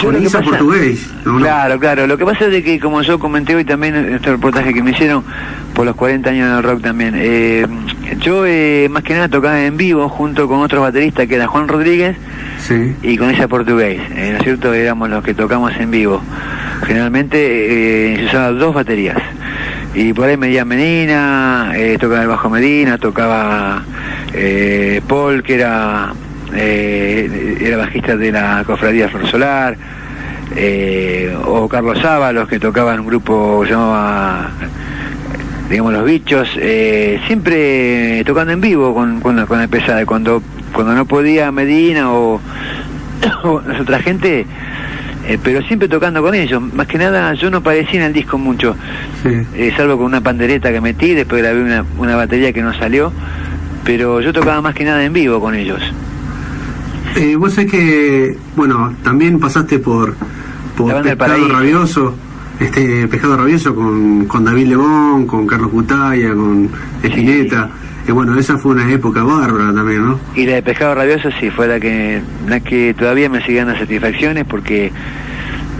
con 0.00 0.22
Isa 0.22 0.40
Portugués. 0.42 1.10
Claro, 1.22 1.78
claro. 1.78 2.06
Lo 2.06 2.18
que 2.18 2.24
pasa 2.24 2.46
es 2.46 2.50
de 2.50 2.62
que, 2.62 2.78
como 2.78 3.02
yo 3.02 3.18
comenté 3.18 3.54
hoy 3.54 3.64
también 3.64 3.94
en 3.94 4.14
este 4.14 4.30
reportaje 4.32 4.74
que 4.74 4.82
me 4.82 4.90
hicieron 4.92 5.24
por 5.74 5.86
los 5.86 5.96
40 5.96 6.30
años 6.30 6.54
del 6.54 6.62
rock 6.62 6.82
también, 6.82 7.14
eh, 7.16 7.66
yo 8.20 8.44
eh, 8.46 8.88
más 8.90 9.02
que 9.02 9.14
nada 9.14 9.28
tocaba 9.28 9.64
en 9.64 9.76
vivo 9.76 10.08
junto 10.08 10.48
con 10.48 10.60
otros 10.60 10.82
bateristas 10.82 11.26
que 11.26 11.34
era 11.34 11.46
Juan 11.46 11.68
Rodríguez 11.68 12.16
y 13.02 13.18
con 13.18 13.30
esa 13.30 13.46
portugués, 13.46 14.00
eh, 14.14 14.30
¿no 14.32 14.38
es 14.38 14.42
cierto? 14.42 14.72
Éramos 14.72 15.10
los 15.10 15.22
que 15.22 15.34
tocamos 15.34 15.72
en 15.78 15.90
vivo. 15.90 16.22
Generalmente 16.86 17.36
eh, 18.12 18.16
se 18.16 18.24
usaban 18.24 18.58
dos 18.58 18.74
baterías. 18.74 19.18
Y 19.94 20.12
por 20.12 20.28
ahí 20.28 20.36
Medina 20.36 20.64
Medina, 20.64 21.72
eh, 21.74 21.98
tocaba 22.00 22.22
el 22.22 22.28
bajo 22.28 22.48
Medina, 22.48 22.96
tocaba 22.98 23.84
Paul, 25.06 25.42
que 25.42 25.54
era, 25.54 26.12
era 26.54 27.76
bajista 27.76 28.16
de 28.16 28.32
la 28.32 28.62
cofradía 28.66 29.08
Flor 29.08 29.26
Solar, 29.28 29.76
o 31.46 31.68
Carlos 31.68 32.04
Ábalos, 32.04 32.48
que 32.48 32.58
tocaba 32.58 32.94
en 32.94 33.00
un 33.00 33.06
grupo 33.06 33.60
que 33.62 33.68
se 33.68 33.72
llamaba 33.74 34.50
digamos 35.68 35.92
los 35.92 36.04
bichos, 36.04 36.48
siempre 37.26 38.22
tocando 38.24 38.52
en 38.52 38.60
vivo 38.60 38.94
con, 38.94 39.20
con, 39.20 39.36
la 39.36 39.68
pesada. 39.68 40.04
Cuando 40.04 40.42
cuando 40.74 40.92
no 40.94 41.06
podía 41.06 41.50
Medina 41.52 42.12
o, 42.12 42.40
otra 43.80 44.00
gente, 44.00 44.44
eh, 45.26 45.38
pero 45.42 45.62
siempre 45.62 45.88
tocando 45.88 46.22
con 46.22 46.34
ellos. 46.34 46.60
Más 46.60 46.86
que 46.86 46.98
nada, 46.98 47.32
yo 47.34 47.48
no 47.50 47.62
parecía 47.62 48.00
en 48.00 48.06
el 48.06 48.12
disco 48.12 48.36
mucho, 48.36 48.76
eh, 49.24 49.72
salvo 49.76 49.96
con 49.96 50.06
una 50.06 50.20
pandereta 50.20 50.70
que 50.70 50.80
metí, 50.80 51.14
después 51.14 51.42
grabé 51.42 51.62
una, 51.62 51.84
una 51.96 52.16
batería 52.16 52.52
que 52.52 52.60
no 52.60 52.74
salió, 52.74 53.12
pero 53.84 54.20
yo 54.20 54.32
tocaba 54.32 54.60
más 54.60 54.74
que 54.74 54.84
nada 54.84 55.02
en 55.04 55.12
vivo 55.12 55.40
con 55.40 55.54
ellos. 55.54 55.80
Eh, 57.16 57.36
vos 57.36 57.54
sabés 57.54 57.70
que, 57.70 58.36
bueno, 58.56 58.94
también 59.02 59.38
pasaste 59.38 59.78
por, 59.78 60.14
por 60.76 61.02
Pescado 61.02 61.48
Rabioso, 61.48 62.14
este 62.58 63.06
Pescado 63.08 63.36
Rabioso 63.36 63.74
con, 63.74 64.24
con 64.26 64.44
David 64.44 64.68
León, 64.68 65.26
con 65.26 65.46
Carlos 65.46 65.70
Butaya, 65.70 66.30
con 66.30 66.68
Espineta. 67.02 67.70
Y 68.06 68.12
bueno, 68.12 68.38
esa 68.38 68.58
fue 68.58 68.72
una 68.72 68.90
época 68.90 69.22
bárbara 69.22 69.72
también, 69.72 70.04
¿no? 70.04 70.20
Y 70.34 70.44
la 70.44 70.56
de 70.56 70.62
Pescado 70.62 70.94
Rabioso 70.94 71.30
sí, 71.40 71.50
fue 71.50 71.68
la 71.68 71.80
que, 71.80 72.20
la 72.48 72.60
que 72.60 72.94
todavía 72.94 73.28
me 73.30 73.40
sigue 73.42 73.58
dando 73.64 73.78
satisfacciones 73.78 74.44
porque 74.44 74.92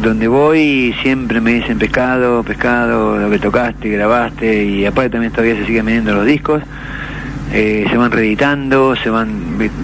donde 0.02 0.28
voy 0.28 0.94
siempre 1.02 1.40
me 1.40 1.54
dicen 1.54 1.78
pescado, 1.78 2.42
pescado, 2.42 3.18
lo 3.18 3.30
que 3.30 3.38
tocaste, 3.38 3.88
grabaste 3.88 4.64
y 4.64 4.86
aparte 4.86 5.10
también 5.10 5.32
todavía 5.32 5.56
se 5.56 5.66
siguen 5.66 5.86
vendiendo 5.86 6.14
los 6.14 6.26
discos. 6.26 6.62
Eh, 7.52 7.86
se 7.88 7.96
van 7.96 8.10
reeditando, 8.10 8.96
se 8.96 9.10
van, 9.10 9.28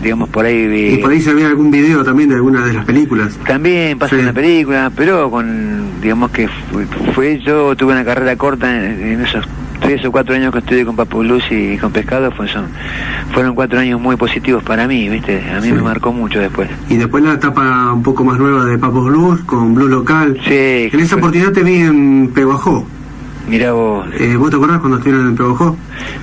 digamos, 0.02 0.29
por 0.29 0.45
ahí... 0.45 0.95
y 0.95 0.99
por 0.99 1.12
ahí 1.12 1.21
se 1.21 1.33
ve 1.33 1.45
algún 1.45 1.71
video 1.71 2.02
también 2.02 2.29
de 2.29 2.35
alguna 2.35 2.67
de 2.67 2.73
las 2.73 2.85
películas. 2.85 3.38
También 3.47 3.99
pasa 3.99 4.19
en 4.19 4.26
la 4.26 4.33
película, 4.33 4.90
pero 4.95 5.31
con, 5.31 6.00
digamos 6.00 6.31
que 6.33 6.49
fue, 7.14 7.38
yo 7.38 7.76
tuve 7.76 7.93
una 7.93 8.05
carrera 8.05 8.35
corta 8.37 8.75
en 8.75 9.21
esos 9.21 9.47
tres 9.81 10.05
o 10.05 10.12
cuatro 10.12 10.35
años 10.35 10.52
que 10.52 10.59
estudié 10.61 10.85
con 10.85 10.95
Papo 10.95 11.23
Luz 11.25 11.43
y 11.50 11.76
con 11.79 11.90
Pescado 11.90 12.31
son, 12.47 12.67
fueron 13.33 13.55
cuatro 13.55 13.79
años 13.81 14.00
muy 14.00 14.17
positivos 14.17 14.62
para 14.62 14.87
mí, 14.87 15.09
¿viste? 15.09 15.43
A 15.50 15.61
mí 15.61 15.73
me 15.73 15.83
marcó 15.83 16.12
mucho 16.12 16.38
después. 16.38 16.69
Y 16.88 16.97
después 16.97 17.25
la 17.25 17.35
etapa 17.35 17.93
un 17.93 18.02
poco 18.02 18.25
más 18.25 18.38
nueva 18.38 18.64
de 18.64 18.79
Papo 18.79 19.02
Blues 19.02 19.40
con 19.43 19.75
Blue 19.75 19.88
Local. 19.88 20.38
Sí. 20.47 20.90
En 20.93 21.00
esa 21.00 21.17
oportunidad 21.17 21.52
te 21.52 21.62
vi 21.62 21.76
en 21.76 22.31
Peguajó. 22.35 22.87
Mira 23.49 23.73
vos. 23.73 24.06
Eh, 24.18 24.37
¿Vos 24.37 24.50
te 24.50 24.56
acordás 24.56 24.78
cuando 24.78 24.99
estuvieron 24.99 25.28
en 25.28 25.37
Peguajó? 25.37 25.76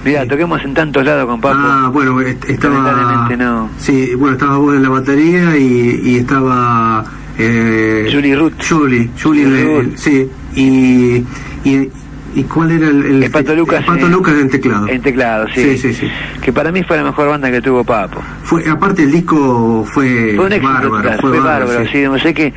Mira, 0.06 0.26
toquemos 0.26 0.64
en 0.64 0.74
tantos 0.74 1.04
lados 1.04 1.26
con 1.26 1.42
Papo. 1.42 1.58
Ah, 1.60 1.90
bueno, 1.92 2.22
estaba... 2.22 3.30
no. 3.38 3.70
Sí, 3.78 4.16
bueno, 4.16 4.34
estaba 4.34 4.58
vos 4.58 4.76
en 4.76 4.84
la 4.84 4.90
batería 4.90 5.58
y, 5.58 6.02
y 6.04 6.18
estaba... 6.18 7.04
Eh, 7.38 8.10
Julie 8.12 8.36
Ruth. 8.36 8.54
Julie, 8.68 9.10
Julie, 9.22 9.92
sí. 9.96 10.28
Y, 10.56 11.24
y, 11.64 11.92
¿Y 12.36 12.44
cuál 12.44 12.72
era 12.72 12.88
el, 12.88 13.24
el, 13.24 13.32
Pato 13.32 13.56
Lucas? 13.56 13.84
Pato 13.84 14.08
Lucas 14.08 14.36
en 14.40 14.50
teclado. 14.50 14.88
En 14.88 15.02
teclado, 15.02 15.48
sí. 15.56 15.78
Sí, 15.78 15.94
sí, 15.94 16.08
Que 16.42 16.54
para 16.54 16.72
mí 16.72 16.84
fue 16.84 16.98
la 16.98 17.04
mejor 17.04 17.30
banda 17.30 17.50
que 17.50 17.62
tuvo 17.62 17.84
Papo. 17.84 18.22
Fue, 18.44 18.68
aparte 18.70 19.04
el 19.04 19.12
disco 19.12 19.84
fue, 19.92 20.36
bárbaro. 20.36 21.20
fue, 21.20 21.40
bárbaro, 21.40 21.88
sí. 21.92 22.04
No 22.04 22.20
sé 22.20 22.34
que 22.34 22.54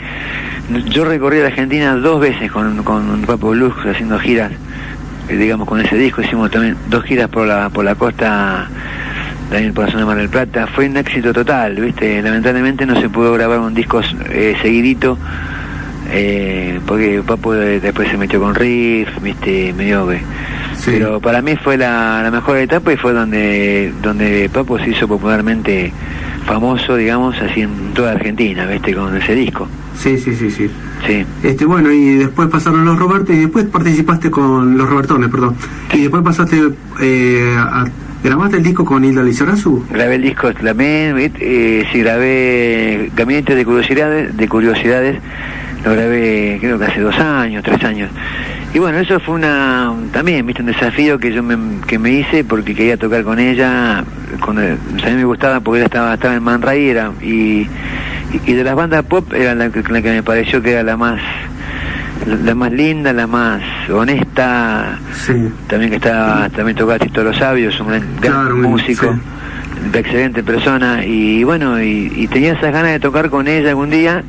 yo 0.91 1.05
recorrí 1.05 1.41
la 1.41 1.47
Argentina 1.47 1.95
dos 1.97 2.21
veces 2.21 2.51
con, 2.51 2.83
con 2.83 3.23
Papo 3.23 3.55
Luz 3.55 3.75
haciendo 3.85 4.19
giras, 4.19 4.53
eh, 5.29 5.37
digamos 5.37 5.69
con 5.69 5.81
ese 5.81 5.97
disco. 5.97 6.23
Hicimos 6.23 6.51
también 6.51 6.77
dos 6.89 7.05
giras 7.05 7.29
por 7.29 7.47
la, 7.47 7.71
por 7.71 7.85
la 7.85 7.95
costa 7.95 8.69
también 9.51 9.75
por 9.75 9.85
la 9.85 9.91
zona 9.91 10.03
de 10.03 10.07
Mar 10.07 10.17
del 10.17 10.29
Plata, 10.29 10.69
fue 10.69 10.89
un 10.89 10.97
éxito 10.97 11.33
total, 11.33 11.75
¿viste? 11.75 12.23
Lamentablemente 12.23 12.87
no 12.87 13.01
se 13.01 13.09
pudo 13.09 13.33
grabar 13.33 13.59
un 13.59 13.75
disco 13.75 14.01
eh, 14.31 14.57
seguidito 14.63 15.19
eh, 16.13 16.81
porque 16.87 17.23
Papo 17.27 17.53
después 17.53 18.09
se 18.09 18.17
metió 18.17 18.41
con 18.41 18.55
Riff, 18.55 19.09
viste, 19.21 19.73
medio 19.73 20.09
que... 20.09 20.21
Pero 20.87 21.21
para 21.21 21.43
mí 21.43 21.57
fue 21.57 21.77
la, 21.77 22.29
mejor 22.33 22.57
etapa 22.57 22.93
y 22.93 22.97
fue 22.97 23.13
donde, 23.13 23.93
donde 24.03 24.49
Papo 24.53 24.79
se 24.79 24.91
hizo 24.91 25.07
popularmente 25.07 25.93
famoso, 26.47 26.97
digamos, 26.97 27.37
así 27.43 27.63
en 27.63 27.93
toda 27.93 28.13
Argentina, 28.13 28.67
viste, 28.67 28.95
con 28.95 29.15
ese 29.17 29.35
disco. 29.35 29.69
Sí, 29.97 30.19
sí, 30.19 30.35
sí, 30.35 30.51
sí. 30.51 30.71
Sí. 31.07 31.27
Este, 31.43 31.65
bueno, 31.65 31.91
y 31.91 32.17
después 32.17 32.49
pasaron 32.49 32.85
los 32.85 32.99
Roberto 32.99 33.33
y 33.33 33.39
después 33.41 33.67
participaste 33.67 34.31
con 34.31 34.77
los 34.77 34.89
Robertones, 34.89 35.31
perdón. 35.31 35.57
Y 35.93 36.03
después 36.03 36.23
pasaste 36.23 36.71
eh, 37.01 37.57
a, 37.59 37.85
¿Grabaste 38.23 38.59
el 38.59 38.63
disco 38.63 38.85
con 38.85 39.03
Hilda 39.03 39.23
Lizarazu? 39.23 39.87
Grabé 39.91 40.17
el 40.17 40.23
disco 40.23 40.53
también, 40.53 41.17
eh, 41.19 41.87
sí, 41.91 42.01
grabé 42.01 43.11
Gabinete 43.17 43.55
de 43.55 43.65
Curiosidades, 43.65 44.37
de 44.37 44.47
Curiosidades, 44.47 45.19
lo 45.85 45.93
grabé 45.93 46.59
creo 46.61 46.79
que 46.79 46.85
hace 46.85 47.01
dos 47.01 47.19
años, 47.19 47.65
tres 47.65 47.83
años. 47.83 48.11
Y 48.75 48.79
bueno, 48.79 48.99
eso 48.99 49.21
fue 49.21 49.37
una 49.37 49.95
también, 50.13 50.45
viste, 50.45 50.61
un 50.61 50.69
desafío 50.69 51.19
que 51.19 51.33
yo 51.33 51.43
me, 51.43 51.81
que 51.87 51.99
me 51.99 52.13
hice 52.13 52.45
porque 52.45 52.75
quería 52.75 52.99
tocar 52.99 53.25
con 53.25 53.39
ella, 53.39 54.05
con, 54.41 54.59
a 54.59 54.77
mí 54.77 55.15
me 55.15 55.25
gustaba 55.25 55.61
porque 55.61 55.79
ella 55.79 55.87
estaba, 55.87 56.13
estaba 56.13 56.35
en 56.35 56.43
Man 56.43 56.61
Ray 56.61 56.89
era, 56.89 57.13
y, 57.23 57.67
y, 58.33 58.53
de 58.53 58.65
las 58.65 58.75
bandas 58.75 59.05
pop 59.05 59.33
era 59.33 59.55
la, 59.55 59.69
la 59.69 60.03
que 60.03 60.11
me 60.11 60.23
pareció 60.23 60.63
que 60.63 60.73
era 60.73 60.83
la 60.83 60.97
más 60.97 61.21
la 62.27 62.55
más 62.55 62.73
linda, 62.73 63.13
la 63.13 63.27
más 63.27 63.63
honesta, 63.91 64.99
también 65.69 65.91
que 65.91 65.97
está, 65.97 66.51
también 66.55 66.77
tocaba 66.77 66.99
Tito 66.99 67.25
Los 67.25 67.37
Sabios, 67.37 67.79
un 67.81 67.89
gran, 68.21 68.61
músico, 68.61 69.15
de 69.91 69.99
excelente 69.99 70.43
persona, 70.43 71.05
y 71.05 71.43
bueno, 71.45 71.83
y, 71.83 72.29
tenía 72.31 72.53
esas 72.53 72.73
ganas 72.73 72.93
de 72.93 73.01
tocar 73.01 73.31
con 73.31 73.49
ella 73.49 73.71
algún 73.71 73.91
día, 73.91 74.23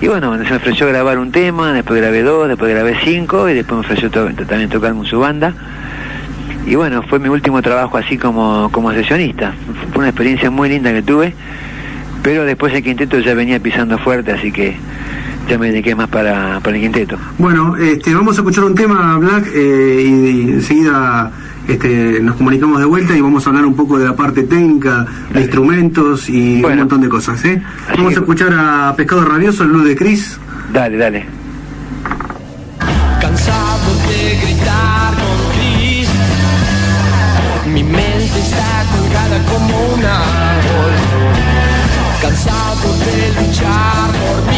y 0.00 0.06
bueno, 0.06 0.36
se 0.44 0.50
me 0.50 0.56
ofreció 0.56 0.86
grabar 0.86 1.18
un 1.18 1.32
tema, 1.32 1.72
después 1.72 2.00
grabé 2.00 2.22
dos, 2.22 2.48
después 2.48 2.72
grabé 2.72 2.96
cinco, 3.04 3.48
y 3.48 3.54
después 3.54 3.80
me 3.80 3.84
ofreció 3.84 4.10
también 4.10 4.68
tocar 4.68 4.92
con 4.92 5.04
su 5.04 5.18
banda, 5.18 5.52
y 6.66 6.74
bueno, 6.74 7.02
fue 7.02 7.18
mi 7.18 7.28
último 7.28 7.62
trabajo 7.62 7.96
así 7.96 8.18
como, 8.18 8.68
como 8.72 8.92
sesionista, 8.92 9.52
fue 9.92 9.98
una 9.98 10.08
experiencia 10.08 10.50
muy 10.50 10.68
linda 10.68 10.92
que 10.92 11.02
tuve, 11.02 11.34
pero 12.26 12.44
después 12.44 12.74
el 12.74 12.82
quinteto 12.82 13.20
ya 13.20 13.34
venía 13.34 13.60
pisando 13.60 13.96
fuerte, 13.98 14.32
así 14.32 14.50
que 14.50 14.74
ya 15.48 15.56
me 15.58 15.68
dediqué 15.68 15.94
más 15.94 16.08
para, 16.08 16.58
para 16.58 16.74
el 16.76 16.82
quinteto. 16.82 17.16
Bueno, 17.38 17.76
este, 17.76 18.12
vamos 18.12 18.36
a 18.36 18.40
escuchar 18.40 18.64
un 18.64 18.74
tema, 18.74 19.16
Black, 19.16 19.46
eh, 19.54 20.04
y, 20.04 20.50
enseguida 20.54 21.30
este, 21.68 22.18
nos 22.20 22.34
comunicamos 22.34 22.80
de 22.80 22.84
vuelta 22.84 23.16
y 23.16 23.20
vamos 23.20 23.46
a 23.46 23.50
hablar 23.50 23.64
un 23.64 23.76
poco 23.76 23.96
de 23.96 24.06
la 24.06 24.16
parte 24.16 24.42
técnica, 24.42 25.06
de 25.32 25.40
instrumentos 25.40 26.28
y 26.28 26.64
un 26.64 26.76
montón 26.76 27.00
de 27.00 27.08
cosas. 27.08 27.44
¿eh? 27.44 27.62
Vamos 27.96 28.16
a 28.16 28.18
escuchar 28.18 28.52
a 28.52 28.92
Pescado 28.96 29.24
Rabioso, 29.24 29.62
el 29.62 29.70
luz 29.70 29.84
de 29.84 29.94
Cris. 29.94 30.36
Dale, 30.72 30.96
dale. 30.96 31.26
Cansado 33.20 33.94
de 34.08 34.36
gritar 34.42 35.14
con 35.14 35.52
Cris, 35.54 36.08
mi 37.72 37.84
mente 37.84 38.40
está 38.40 38.84
colgada 38.90 39.44
como 39.44 39.94
un 39.94 40.04
árbol. 42.48 43.34
Cansado 43.34 44.42
de 44.50 44.55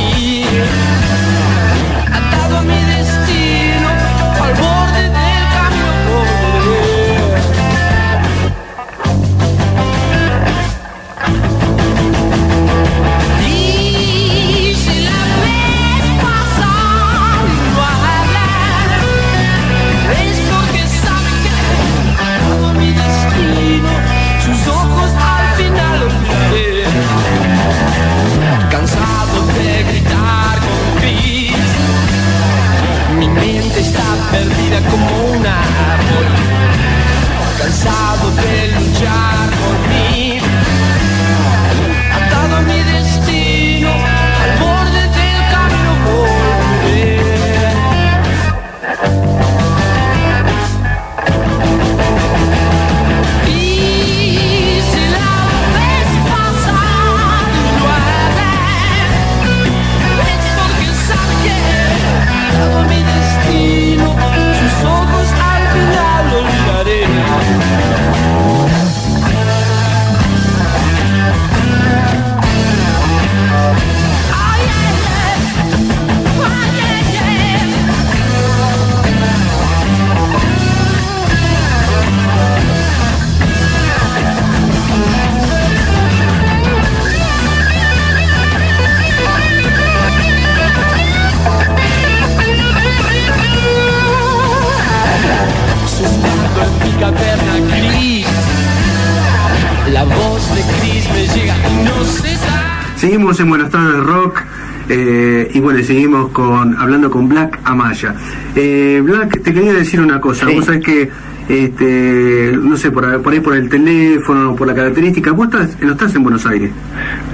Seguimos 103.39 103.41
en 103.41 103.49
Buenas 103.51 103.71
tardes 103.71 104.05
Rock. 104.05 104.43
eh, 104.89 105.49
y 105.55 105.61
bueno, 105.61 105.81
seguimos 105.85 106.31
con 106.31 106.77
hablando 106.77 107.09
con 107.09 107.29
Black 107.29 107.61
Amaya. 107.63 108.13
Eh, 108.57 109.01
Black, 109.05 109.43
te 109.45 109.55
quería 109.55 109.75
decir 109.75 110.01
una 110.01 110.21
cosa. 110.21 110.47
Sí. 110.49 110.55
Vos 110.57 110.65
sabés 110.65 110.85
que, 110.85 111.09
este, 111.49 112.53
no 112.61 112.77
sé, 112.77 112.91
por, 112.91 113.23
por 113.23 113.33
ahí 113.33 113.39
por 113.39 113.55
el 113.55 113.69
teléfono, 113.69 114.57
por 114.57 114.67
la 114.67 114.75
característica, 114.75 115.31
vos 115.31 115.47
estás, 115.47 115.81
no 115.81 115.93
estás 115.93 116.17
en 116.17 116.25
Buenos 116.25 116.45
Aires. 116.47 116.73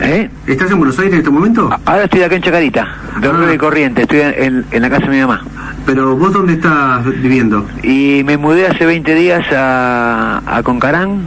¿Eh? 0.01 0.29
¿Estás 0.47 0.71
en 0.73 0.79
Buenos 0.79 0.99
Aires 0.99 1.15
en 1.15 1.19
este 1.21 1.31
momento? 1.31 1.71
Ahora 1.87 2.05
estoy 2.05 2.21
acá 2.23 2.37
en 2.37 2.43
Chacarita, 2.43 2.87
de 3.23 3.29
Ah. 3.29 3.47
De 3.47 3.57
Corriente, 3.57 4.03
estoy 4.03 4.21
en, 4.21 4.67
en 4.71 4.83
la 4.83 4.91
casa 4.91 5.07
de 5.07 5.13
mi 5.13 5.21
mamá. 5.23 5.43
Pero 5.87 6.17
vos 6.17 6.35
dónde 6.35 6.53
estás 6.53 7.03
viviendo? 7.23 7.67
Y 7.83 8.23
me 8.27 8.37
mudé 8.37 8.67
hace 8.67 8.85
20 8.85 9.15
días 9.15 9.43
a, 9.57 10.43
a 10.45 10.63
Concarán, 10.63 11.23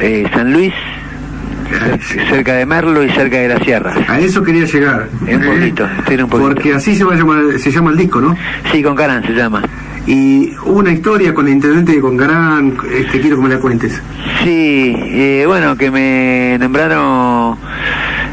eh, 0.00 0.26
San 0.32 0.50
Luis, 0.52 0.72
cerca 2.28 2.54
de 2.54 2.66
Merlo 2.66 3.02
y 3.04 3.10
cerca 3.10 3.38
de 3.38 3.48
las 3.48 3.62
sierras. 3.62 3.96
A 4.08 4.20
eso 4.20 4.42
quería 4.42 4.64
llegar. 4.64 5.08
Un 5.22 5.28
¿eh? 5.28 5.38
poquito, 5.38 5.84
un 5.84 6.28
poquito. 6.28 6.28
Porque 6.28 6.74
así 6.74 6.94
se, 6.94 7.04
va 7.04 7.14
a 7.14 7.16
llamar, 7.16 7.58
se 7.58 7.70
llama 7.70 7.90
el 7.90 7.96
disco, 7.96 8.20
¿no? 8.20 8.36
Sí, 8.72 8.82
Concarán 8.82 9.24
se 9.24 9.32
llama. 9.32 9.62
Y 10.06 10.52
hubo 10.64 10.80
una 10.80 10.92
historia 10.92 11.32
con 11.32 11.46
el 11.46 11.54
intendente 11.54 11.92
de 11.92 12.00
Congarán, 12.00 12.76
este, 12.92 13.20
quiero 13.20 13.36
que 13.36 13.42
me 13.42 13.48
la 13.48 13.58
cuentes. 13.58 14.02
Sí, 14.42 14.94
eh, 14.98 15.44
bueno, 15.46 15.76
que 15.76 15.90
me 15.90 16.58
nombraron... 16.58 17.56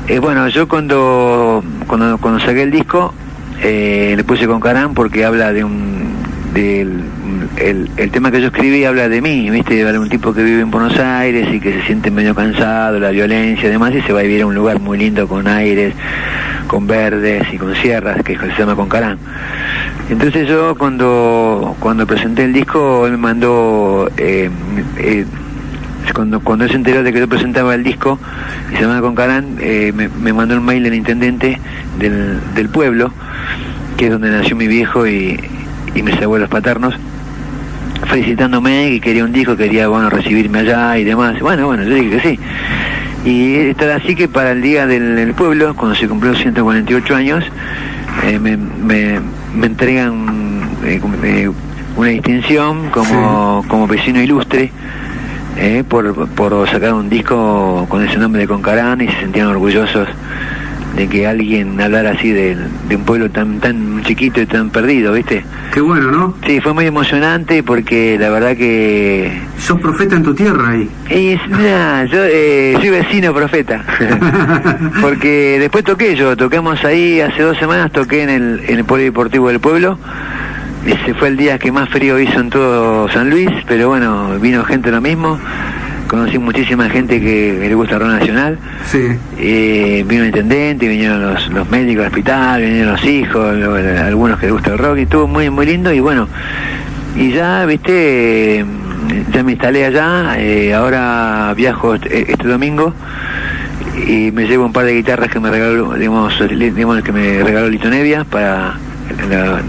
eh, 0.08 0.20
bueno, 0.20 0.50
yo 0.50 0.68
cuando, 0.68 1.64
cuando, 1.88 2.18
cuando 2.18 2.42
saqué 2.42 2.64
el 2.64 2.72
disco 2.72 3.14
eh, 3.62 4.16
le 4.18 4.24
puse 4.24 4.48
Concarán 4.48 4.94
porque 4.94 5.24
habla 5.24 5.54
de 5.54 5.64
un... 5.64 6.12
Del, 6.54 7.04
el, 7.58 7.90
el 7.98 8.12
tema 8.12 8.32
que 8.32 8.42
yo 8.42 8.48
escribí 8.48 8.84
habla 8.86 9.10
de 9.10 9.22
mí, 9.22 9.50
¿viste? 9.50 9.84
De 9.84 10.00
un 10.00 10.10
tipo 10.10 10.34
que 10.34 10.44
vive 10.44 10.62
en 10.62 10.72
Buenos 10.72 10.98
Aires 11.00 11.48
y 11.54 11.60
que 11.60 11.74
se 11.74 11.84
siente 11.84 12.12
medio 12.12 12.34
cansado, 12.36 13.00
la 13.00 13.12
violencia 13.12 13.68
y 13.68 13.72
demás, 13.72 13.94
y 13.94 14.02
se 14.02 14.14
va 14.14 14.20
a 14.20 14.24
vivir 14.24 14.42
a 14.42 14.46
un 14.46 14.56
lugar 14.56 14.80
muy 14.80 14.98
lindo 14.98 15.28
con 15.28 15.48
aires, 15.48 15.94
con 16.68 16.88
verdes 16.88 17.46
y 17.54 17.58
con 17.58 17.76
sierras, 17.76 18.24
que 18.24 18.38
se 18.38 18.58
llama 18.58 18.76
Concarán. 18.76 19.18
Entonces 20.10 20.48
yo 20.48 20.76
cuando 20.76 21.76
cuando 21.80 22.06
presenté 22.06 22.46
el 22.46 22.54
disco, 22.54 23.06
él 23.06 23.14
me 23.14 23.18
mandó... 23.18 24.10
eh, 24.18 24.50
eh, 24.98 25.26
cuando, 26.14 26.40
cuando 26.42 26.66
él 26.66 26.72
se 26.72 26.78
enteró 26.78 27.04
de 27.04 27.14
que 27.14 27.20
yo 27.20 27.28
presentaba 27.30 27.76
el 27.76 27.84
disco 27.84 28.20
y 28.72 28.76
se 28.76 28.82
llamaba 28.82 29.02
Concarán, 29.02 29.58
eh, 29.60 29.94
me, 29.94 30.34
mandó 30.34 30.58
un 30.58 30.66
mail 30.66 30.84
del 30.84 30.96
intendente 30.96 31.58
del, 32.00 32.40
del 32.54 32.70
pueblo, 32.70 33.14
que 33.98 34.06
es 34.06 34.12
donde 34.12 34.30
nació 34.30 34.56
mi 34.56 34.68
viejo 34.68 35.08
y, 35.08 35.40
y 35.96 36.04
mis 36.04 36.22
abuelos 36.22 36.50
paternos, 36.50 36.96
felicitándome 38.06 38.90
que 38.92 39.02
quería 39.02 39.26
un 39.26 39.32
disco, 39.32 39.56
quería 39.56 39.88
bueno 39.88 40.10
recibirme 40.10 40.60
allá 40.60 40.98
y 40.98 41.04
demás. 41.04 41.40
Bueno, 41.40 41.68
bueno, 41.68 41.84
yo 41.84 41.96
dije 41.96 42.10
que 42.10 42.20
sí. 42.22 42.40
Y 43.24 43.56
está 43.70 43.96
así 43.96 44.16
que 44.16 44.28
para 44.28 44.52
el 44.52 44.62
día 44.62 44.88
del, 44.88 45.16
del 45.16 45.34
pueblo, 45.34 45.76
cuando 45.76 45.96
se 45.96 46.08
cumplió 46.08 46.34
148 46.36 47.16
años, 47.16 47.44
eh, 48.26 48.40
me, 48.40 48.58
me, 48.58 49.20
me 49.56 49.68
entregan 49.68 50.70
eh, 50.84 51.00
eh, 51.24 51.52
una 51.96 52.10
distinción 52.10 52.90
como, 52.90 53.64
como 53.68 53.88
vecino 53.88 54.22
ilustre 54.22 54.72
eh, 55.58 55.84
por, 55.88 56.28
por 56.30 56.70
sacar 56.70 56.94
un 56.94 57.10
disco 57.10 57.86
con 57.90 58.04
ese 58.04 58.18
nombre 58.18 58.42
de 58.42 58.48
Concarán 58.48 59.02
y 59.02 59.08
se 59.08 59.20
sentían 59.20 59.48
orgullosos 59.48 60.08
de 60.96 61.08
que 61.08 61.28
alguien 61.28 61.80
hablara 61.80 62.12
así 62.12 62.32
de, 62.32 62.58
de 62.88 62.96
un 62.96 63.04
pueblo 63.04 63.30
tan 63.30 63.60
tan 63.60 64.04
chiquito 64.04 64.42
y 64.42 64.46
tan 64.46 64.70
perdido, 64.70 65.14
¿viste? 65.14 65.44
Qué 65.74 65.80
bueno, 65.80 66.12
¿no? 66.12 66.36
Sí, 66.46 66.60
fue 66.60 66.74
muy 66.74 66.86
emocionante 66.86 67.64
porque 67.64 68.18
la 68.20 68.30
verdad 68.30 68.58
que... 68.58 69.32
Sos 69.58 69.80
profeta 69.80 70.16
en 70.16 70.24
tu 70.24 70.34
tierra 70.34 70.70
ahí. 70.70 70.90
Y, 71.10 71.40
mirá, 71.50 72.06
yo 72.06 72.20
eh, 72.24 72.76
soy 72.80 72.90
vecino 72.90 73.34
profeta. 73.34 73.84
porque 75.02 75.58
después 75.60 75.84
toqué 75.84 76.16
yo, 76.16 76.36
tocamos 76.36 76.84
ahí, 76.84 77.22
hace 77.22 77.42
dos 77.44 77.58
semanas 77.58 77.92
toqué 77.92 78.24
en 78.24 78.30
el, 78.30 78.62
en 78.68 78.80
el 78.80 78.86
polideportivo 78.86 79.48
del 79.48 79.60
pueblo. 79.60 79.98
Ese 80.86 81.14
fue 81.14 81.28
el 81.28 81.38
día 81.38 81.60
que 81.60 81.72
más 81.72 81.90
frío 81.90 82.20
hizo 82.20 82.40
en 82.40 82.50
todo 82.50 83.08
San 83.10 83.30
Luis, 83.30 83.50
pero 83.68 83.90
bueno, 83.90 84.40
vino 84.40 84.64
gente 84.64 84.92
lo 84.92 85.00
mismo. 85.00 85.40
Conocí 86.12 86.38
muchísima 86.38 86.90
gente 86.90 87.22
que, 87.22 87.58
que 87.62 87.70
le 87.70 87.74
gusta 87.74 87.96
el 87.96 88.02
rock 88.02 88.10
nacional. 88.10 88.60
Sí. 88.86 89.08
Eh, 89.38 90.04
vino 90.06 90.24
el 90.24 90.28
intendente, 90.28 90.90
vinieron 90.90 91.22
los, 91.22 91.48
los 91.48 91.70
médicos 91.70 92.04
del 92.04 92.08
hospital, 92.08 92.62
vinieron 92.62 92.92
los 92.92 93.04
hijos, 93.06 93.56
algunos 93.98 94.38
que 94.38 94.48
les 94.48 94.54
gusta 94.54 94.74
el 94.74 94.78
rock, 94.78 94.98
y 94.98 95.02
estuvo 95.04 95.26
muy, 95.26 95.50
muy 95.50 95.66
lindo. 95.66 95.94
Y 95.94 96.02
bueno, 96.02 96.28
y 97.16 97.32
ya, 97.32 97.66
viste, 97.66 98.66
ya 99.32 99.42
me 99.42 99.54
instalé 99.54 99.86
allá, 99.86 100.36
eh, 100.38 100.74
ahora 100.74 101.54
viajo 101.56 101.96
este, 101.96 102.30
este 102.30 102.46
domingo 102.46 102.94
y 104.06 104.32
me 104.34 104.48
llevo 104.48 104.66
un 104.66 104.74
par 104.74 104.84
de 104.84 104.96
guitarras 104.96 105.30
que 105.30 105.40
me 105.40 105.50
regaló, 105.50 105.94
digamos, 105.94 106.34
digamos, 106.50 107.02
que 107.04 107.12
me 107.14 107.42
regaló 107.42 107.70
Lito 107.70 107.90
Nevia 107.90 108.26
para 108.26 108.74
la, 109.30 109.62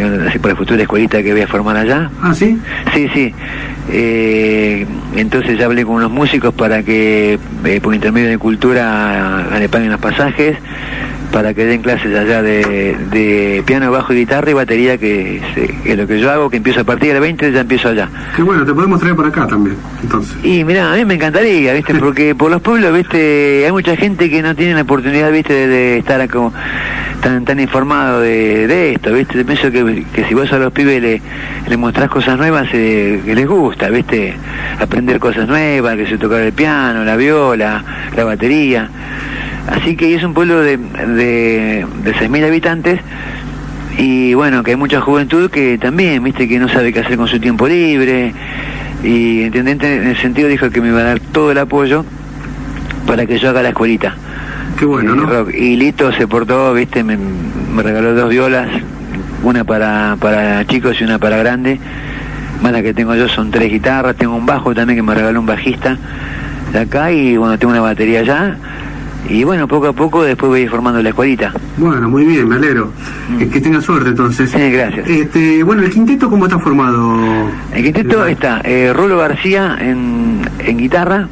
así, 0.00 0.38
para 0.38 0.54
la 0.54 0.58
futura 0.58 0.82
escuelita 0.82 1.22
que 1.22 1.32
voy 1.32 1.42
a 1.42 1.46
formar 1.46 1.76
allá. 1.76 2.10
Ah, 2.22 2.34
¿sí? 2.34 2.58
Sí, 2.94 3.08
sí. 3.12 3.34
Eh, 3.90 4.86
entonces 5.16 5.58
ya 5.58 5.66
hablé 5.66 5.84
con 5.84 5.96
unos 5.96 6.10
músicos 6.10 6.54
para 6.54 6.82
que, 6.82 7.38
eh, 7.64 7.80
por 7.82 7.94
intermedio 7.94 8.28
de 8.28 8.38
cultura, 8.38 9.46
le 9.58 9.68
paguen 9.68 9.90
los 9.90 10.00
pasajes, 10.00 10.56
para 11.32 11.54
que 11.54 11.64
den 11.64 11.80
clases 11.80 12.16
allá 12.16 12.42
de, 12.42 12.96
de 13.10 13.62
piano, 13.66 13.90
bajo 13.90 14.12
y 14.12 14.18
guitarra 14.18 14.50
y 14.50 14.54
batería, 14.54 14.98
que 14.98 15.38
es, 15.38 15.42
eh, 15.56 15.74
que 15.82 15.92
es 15.92 15.98
lo 15.98 16.06
que 16.06 16.20
yo 16.20 16.30
hago, 16.30 16.50
que 16.50 16.58
empiezo 16.58 16.80
a 16.80 16.84
partir 16.84 17.12
del 17.12 17.20
20, 17.20 17.52
ya 17.52 17.60
empiezo 17.60 17.88
allá. 17.88 18.08
Qué 18.36 18.42
bueno, 18.42 18.64
te 18.64 18.72
podemos 18.72 19.00
traer 19.00 19.16
por 19.16 19.26
acá 19.26 19.46
también, 19.46 19.76
entonces. 20.02 20.36
Y 20.44 20.62
mira, 20.64 20.92
a 20.92 20.96
mí 20.96 21.04
me 21.04 21.14
encantaría, 21.14 21.72
¿viste? 21.72 21.94
Porque 21.94 22.34
por 22.34 22.50
los 22.50 22.60
pueblos, 22.60 22.92
¿viste? 22.94 23.64
Hay 23.64 23.72
mucha 23.72 23.96
gente 23.96 24.28
que 24.30 24.42
no 24.42 24.54
tiene 24.54 24.74
la 24.74 24.82
oportunidad, 24.82 25.32
¿viste? 25.32 25.54
De, 25.54 25.66
de 25.66 25.98
estar 25.98 26.28
como 26.28 26.52
tan 27.22 27.44
tan 27.44 27.60
informado 27.60 28.20
de, 28.20 28.66
de 28.66 28.92
esto, 28.94 29.12
¿viste? 29.12 29.44
Pienso 29.44 29.70
que, 29.70 30.04
que 30.12 30.24
si 30.24 30.34
vos 30.34 30.52
a 30.52 30.58
los 30.58 30.72
pibes 30.72 31.00
le, 31.00 31.22
le 31.68 31.76
mostrás 31.76 32.10
cosas 32.10 32.36
nuevas, 32.36 32.68
eh, 32.72 33.20
que 33.24 33.34
les 33.34 33.46
gusta, 33.46 33.88
¿viste? 33.88 34.34
Aprender 34.78 35.18
cosas 35.18 35.48
nuevas, 35.48 35.96
que 35.96 36.06
se 36.06 36.18
tocar 36.18 36.40
el 36.40 36.52
piano, 36.52 37.04
la 37.04 37.16
viola, 37.16 37.82
la 38.14 38.24
batería. 38.24 38.88
Así 39.68 39.96
que 39.96 40.14
es 40.14 40.24
un 40.24 40.34
pueblo 40.34 40.60
de, 40.60 40.76
de, 40.76 41.86
de 42.02 42.14
6.000 42.14 42.44
habitantes 42.44 43.00
y 43.96 44.34
bueno, 44.34 44.62
que 44.62 44.72
hay 44.72 44.76
mucha 44.76 45.00
juventud 45.00 45.50
que 45.50 45.78
también, 45.78 46.24
viste, 46.24 46.48
que 46.48 46.58
no 46.58 46.68
sabe 46.68 46.92
qué 46.92 47.00
hacer 47.00 47.16
con 47.16 47.28
su 47.28 47.38
tiempo 47.38 47.68
libre. 47.68 48.32
Y 49.04 49.42
intendente 49.42 49.96
en 49.96 50.08
el 50.08 50.16
sentido 50.16 50.48
dijo 50.48 50.70
que 50.70 50.80
me 50.80 50.88
iba 50.88 51.00
a 51.00 51.04
dar 51.04 51.20
todo 51.20 51.52
el 51.52 51.58
apoyo 51.58 52.04
para 53.06 53.26
que 53.26 53.38
yo 53.38 53.50
haga 53.50 53.62
la 53.62 53.68
escuelita. 53.70 54.16
Qué 54.82 54.86
bueno, 54.86 55.12
Eh, 55.12 55.16
¿no? 55.16 55.26
rock. 55.26 55.54
Y 55.54 55.76
Lito 55.76 56.10
se 56.10 56.26
portó, 56.26 56.74
viste, 56.74 57.04
me, 57.04 57.16
me 57.16 57.84
regaló 57.84 58.14
dos 58.14 58.28
violas, 58.28 58.68
una 59.44 59.62
para, 59.62 60.16
para 60.18 60.66
chicos 60.66 61.00
y 61.00 61.04
una 61.04 61.20
para 61.20 61.36
grandes. 61.36 61.78
Más 62.60 62.72
la 62.72 62.82
que 62.82 62.92
tengo 62.92 63.14
yo 63.14 63.28
son 63.28 63.52
tres 63.52 63.70
guitarras, 63.70 64.16
tengo 64.16 64.34
un 64.34 64.44
bajo 64.44 64.74
también 64.74 64.96
que 64.96 65.02
me 65.04 65.14
regaló 65.14 65.38
un 65.38 65.46
bajista 65.46 65.96
de 66.72 66.80
acá 66.80 67.12
y 67.12 67.36
bueno, 67.36 67.56
tengo 67.60 67.70
una 67.70 67.80
batería 67.80 68.20
allá. 68.22 68.56
Y 69.28 69.44
bueno, 69.44 69.68
poco 69.68 69.86
a 69.86 69.92
poco 69.92 70.24
después 70.24 70.48
voy 70.50 70.60
a 70.60 70.62
ir 70.64 70.70
formando 70.70 71.00
la 71.00 71.10
escuelita. 71.10 71.52
Bueno, 71.76 72.08
muy 72.08 72.24
bien, 72.24 72.48
me 72.48 72.56
alegro. 72.56 72.90
Que, 73.38 73.48
que 73.48 73.60
tenga 73.60 73.80
suerte 73.80 74.08
entonces. 74.08 74.50
Sí, 74.50 74.58
gracias. 74.72 75.08
Este, 75.08 75.62
bueno, 75.62 75.82
el 75.82 75.90
quinteto, 75.90 76.28
¿cómo 76.28 76.46
está 76.46 76.58
formado? 76.58 77.20
El 77.72 77.84
quinteto 77.84 78.26
está 78.26 78.60
eh, 78.64 78.92
Rolo 78.92 79.16
García 79.18 79.76
en, 79.80 80.40
en 80.58 80.76
guitarra, 80.76 81.28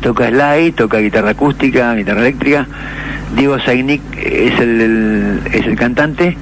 toca 0.00 0.28
slide, 0.28 0.72
toca 0.72 0.98
guitarra 0.98 1.30
acústica, 1.30 1.94
guitarra 1.94 2.20
eléctrica. 2.20 2.66
Diego 3.36 3.58
Zainic 3.60 4.00
es 4.16 4.58
el, 4.60 4.80
el- 4.80 5.40
es 5.52 5.66
el 5.66 5.76
cantante. 5.76 6.36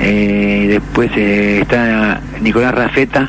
Eh, 0.00 0.66
después 0.68 1.10
eh, 1.16 1.60
está 1.62 2.20
Nicolás 2.42 2.74
Rafeta 2.74 3.28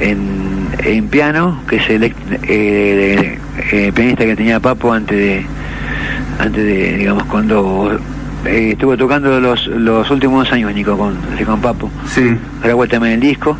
en, 0.00 0.68
en 0.84 1.08
piano, 1.08 1.60
que 1.68 1.76
es 1.76 1.90
el 1.90 2.04
eh, 2.04 3.38
eh, 3.72 3.92
pianista 3.94 4.24
que 4.24 4.36
tenía 4.36 4.60
Papo 4.60 4.92
antes 4.92 5.16
de, 5.16 5.44
antes 6.38 6.64
de 6.64 6.96
digamos, 6.98 7.24
cuando 7.24 7.98
eh, 8.46 8.70
estuvo 8.72 8.96
tocando 8.96 9.40
los, 9.40 9.66
los 9.66 10.08
últimos 10.10 10.50
años, 10.52 10.72
Nico, 10.74 10.96
con, 10.96 11.16
con 11.44 11.60
Papo 11.60 11.90
Sí. 12.06 12.36
ahora 12.62 12.74
vuelta 12.74 12.96
en 12.96 13.04
el 13.04 13.20
disco. 13.20 13.56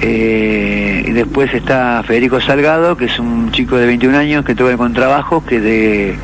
Eh, 0.00 1.04
y 1.06 1.10
después 1.12 1.52
está 1.52 2.02
Federico 2.06 2.40
Salgado, 2.40 2.96
que 2.96 3.06
es 3.06 3.18
un 3.18 3.50
chico 3.50 3.76
de 3.76 3.86
21 3.86 4.16
años 4.16 4.44
que 4.44 4.54
toca 4.54 4.70
el 4.70 4.76
contrabajo, 4.76 5.44
que 5.44 5.56
es 5.56 5.62
de 5.62 6.16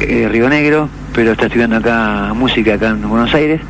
eh, 0.00 0.28
Río 0.28 0.48
Negro, 0.48 0.88
pero 1.14 1.32
está 1.32 1.46
estudiando 1.46 1.76
acá 1.76 2.32
música 2.34 2.74
acá 2.74 2.88
en 2.88 3.08
Buenos 3.08 3.32
Aires. 3.34 3.60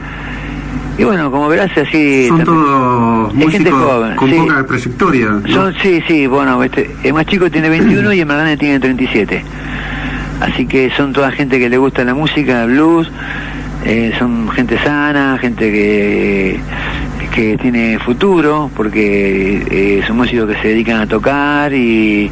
Y 0.99 1.05
bueno, 1.05 1.31
como 1.31 1.49
verás, 1.49 1.71
así... 1.79 2.27
Son 2.27 2.43
todos 2.43 3.33
gente 3.33 3.47
músicos 3.47 3.73
joven, 3.73 4.17
con 4.17 4.31
sí. 4.31 4.37
poca 4.37 4.67
trayectoria. 4.67 5.27
¿no? 5.27 5.55
Son, 5.55 5.75
sí, 5.81 6.03
sí, 6.09 6.27
bueno, 6.27 6.61
este, 6.65 6.91
el 7.05 7.15
más 7.15 7.25
chico 7.27 7.49
tiene 7.49 7.69
21 7.69 8.13
y 8.15 8.21
el 8.21 8.27
más 8.27 8.39
grande 8.39 8.57
tiene 8.57 8.81
37. 8.81 9.45
Así 10.41 10.67
que 10.67 10.91
son 10.97 11.13
toda 11.13 11.31
gente 11.31 11.61
que 11.61 11.69
le 11.69 11.79
gusta 11.79 12.03
la 12.03 12.15
música, 12.15 12.65
el 12.65 12.71
blues, 12.73 13.11
eh, 13.85 14.13
son 14.19 14.51
gente 14.51 14.77
sana, 14.79 15.39
gente 15.41 15.71
que, 15.71 16.61
que 17.35 17.57
tiene 17.59 17.99
futuro, 17.99 18.71
porque 18.75 19.63
eh, 19.71 20.03
son 20.07 20.17
músicos 20.17 20.49
que 20.49 20.61
se 20.63 20.69
dedican 20.69 21.01
a 21.01 21.07
tocar 21.07 21.73
y, 21.73 22.31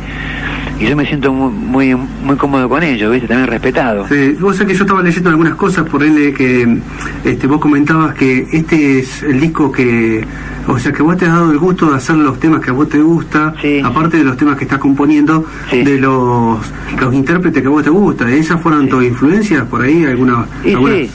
y 0.80 0.86
yo 0.86 0.96
me 0.96 1.06
siento 1.06 1.32
muy, 1.32 1.52
muy, 1.94 1.94
muy 2.24 2.36
cómodo 2.36 2.68
con 2.68 2.82
ellos, 2.82 3.12
¿viste? 3.12 3.28
También 3.28 3.48
respetado. 3.48 4.06
Sí, 4.08 4.36
vos 4.40 4.56
sabés 4.56 4.72
que 4.72 4.78
yo 4.78 4.84
estaba 4.84 5.02
leyendo 5.02 5.30
algunas 5.30 5.54
cosas 5.54 5.88
por 5.88 6.02
él 6.02 6.34
que 6.36 6.78
este, 7.24 7.46
vos 7.46 7.60
comentabas 7.60 8.14
que 8.14 8.46
este 8.52 8.98
es 9.00 9.22
el 9.22 9.40
disco 9.40 9.70
que, 9.70 10.24
o 10.66 10.78
sea, 10.78 10.92
que 10.92 11.02
vos 11.02 11.16
te 11.16 11.26
has 11.26 11.32
dado 11.32 11.50
el 11.52 11.58
gusto 11.58 11.90
de 11.90 11.96
hacer 11.96 12.16
los 12.16 12.38
temas 12.40 12.60
que 12.60 12.70
a 12.70 12.72
vos 12.72 12.88
te 12.88 12.98
gusta, 12.98 13.54
Sí. 13.62 13.80
aparte 13.84 14.18
de 14.18 14.24
los 14.24 14.36
temas 14.36 14.56
que 14.56 14.64
estás 14.64 14.78
componiendo, 14.78 15.44
Sí. 15.70 15.82
de 15.84 15.98
los, 15.98 16.58
los 17.00 17.14
intérpretes 17.14 17.62
que 17.62 17.68
a 17.68 17.70
vos 17.70 17.84
te 17.84 17.90
gusta. 17.90 18.30
¿Esas 18.30 18.60
fueron 18.60 18.88
tus 18.88 19.04
influencias 19.04 19.64
por 19.64 19.82
ahí? 19.82 20.04
¿Alguna, 20.04 20.46
Y 20.64 20.72
algunas 20.72 20.96
sí, 20.96 21.10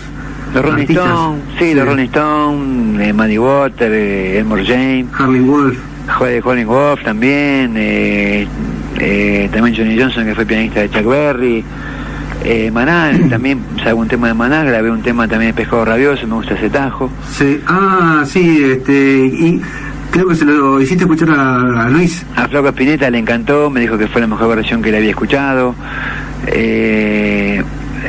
los 0.53 0.63
Rolling? 0.63 0.83
Stones, 0.83 1.43
sí, 1.59 1.73
los 1.73 1.85
Rolling 1.85 2.05
Stones, 2.05 3.07
eh, 3.07 3.13
Muddy 3.13 3.37
Water, 3.37 3.91
eh, 3.91 4.39
Elmore 4.39 4.65
James, 4.65 5.07
Harley 5.17 5.41
Wolf. 5.41 5.77
Colin 6.43 6.67
Wolf 6.67 7.03
también, 7.03 7.73
eh, 7.77 8.47
eh, 8.99 9.49
también 9.51 9.75
Johnny 9.75 9.99
Johnson 9.99 10.25
que 10.25 10.35
fue 10.35 10.45
pianista 10.45 10.81
de 10.81 10.89
Chuck 10.89 11.05
Berry, 11.05 11.63
eh, 12.43 12.71
Maná, 12.71 13.11
también 13.29 13.59
salgo 13.83 14.01
un 14.01 14.07
tema 14.07 14.27
de 14.27 14.33
Maná, 14.33 14.63
grabé 14.63 14.91
un 14.91 15.01
tema 15.01 15.27
también 15.27 15.51
de 15.51 15.55
Pescado 15.55 15.85
Rabioso, 15.85 16.27
me 16.27 16.35
gusta 16.35 16.55
ese 16.55 16.69
tajo. 16.69 17.09
Sí. 17.31 17.59
Ah, 17.67 18.23
sí, 18.25 18.63
este, 18.63 19.25
y 19.25 19.61
creo 20.11 20.27
que 20.27 20.35
se 20.35 20.45
lo 20.45 20.81
hiciste 20.81 21.03
escuchar 21.03 21.29
a, 21.31 21.85
a 21.85 21.89
Luis. 21.89 22.25
A 22.35 22.47
Flaco 22.47 22.69
Spinetta 22.69 23.09
le 23.09 23.19
encantó, 23.19 23.69
me 23.69 23.79
dijo 23.79 23.97
que 23.97 24.07
fue 24.07 24.21
la 24.21 24.27
mejor 24.27 24.55
versión 24.55 24.81
que 24.81 24.91
le 24.91 24.97
había 24.97 25.11
escuchado. 25.11 25.75
Eh, 26.47 27.63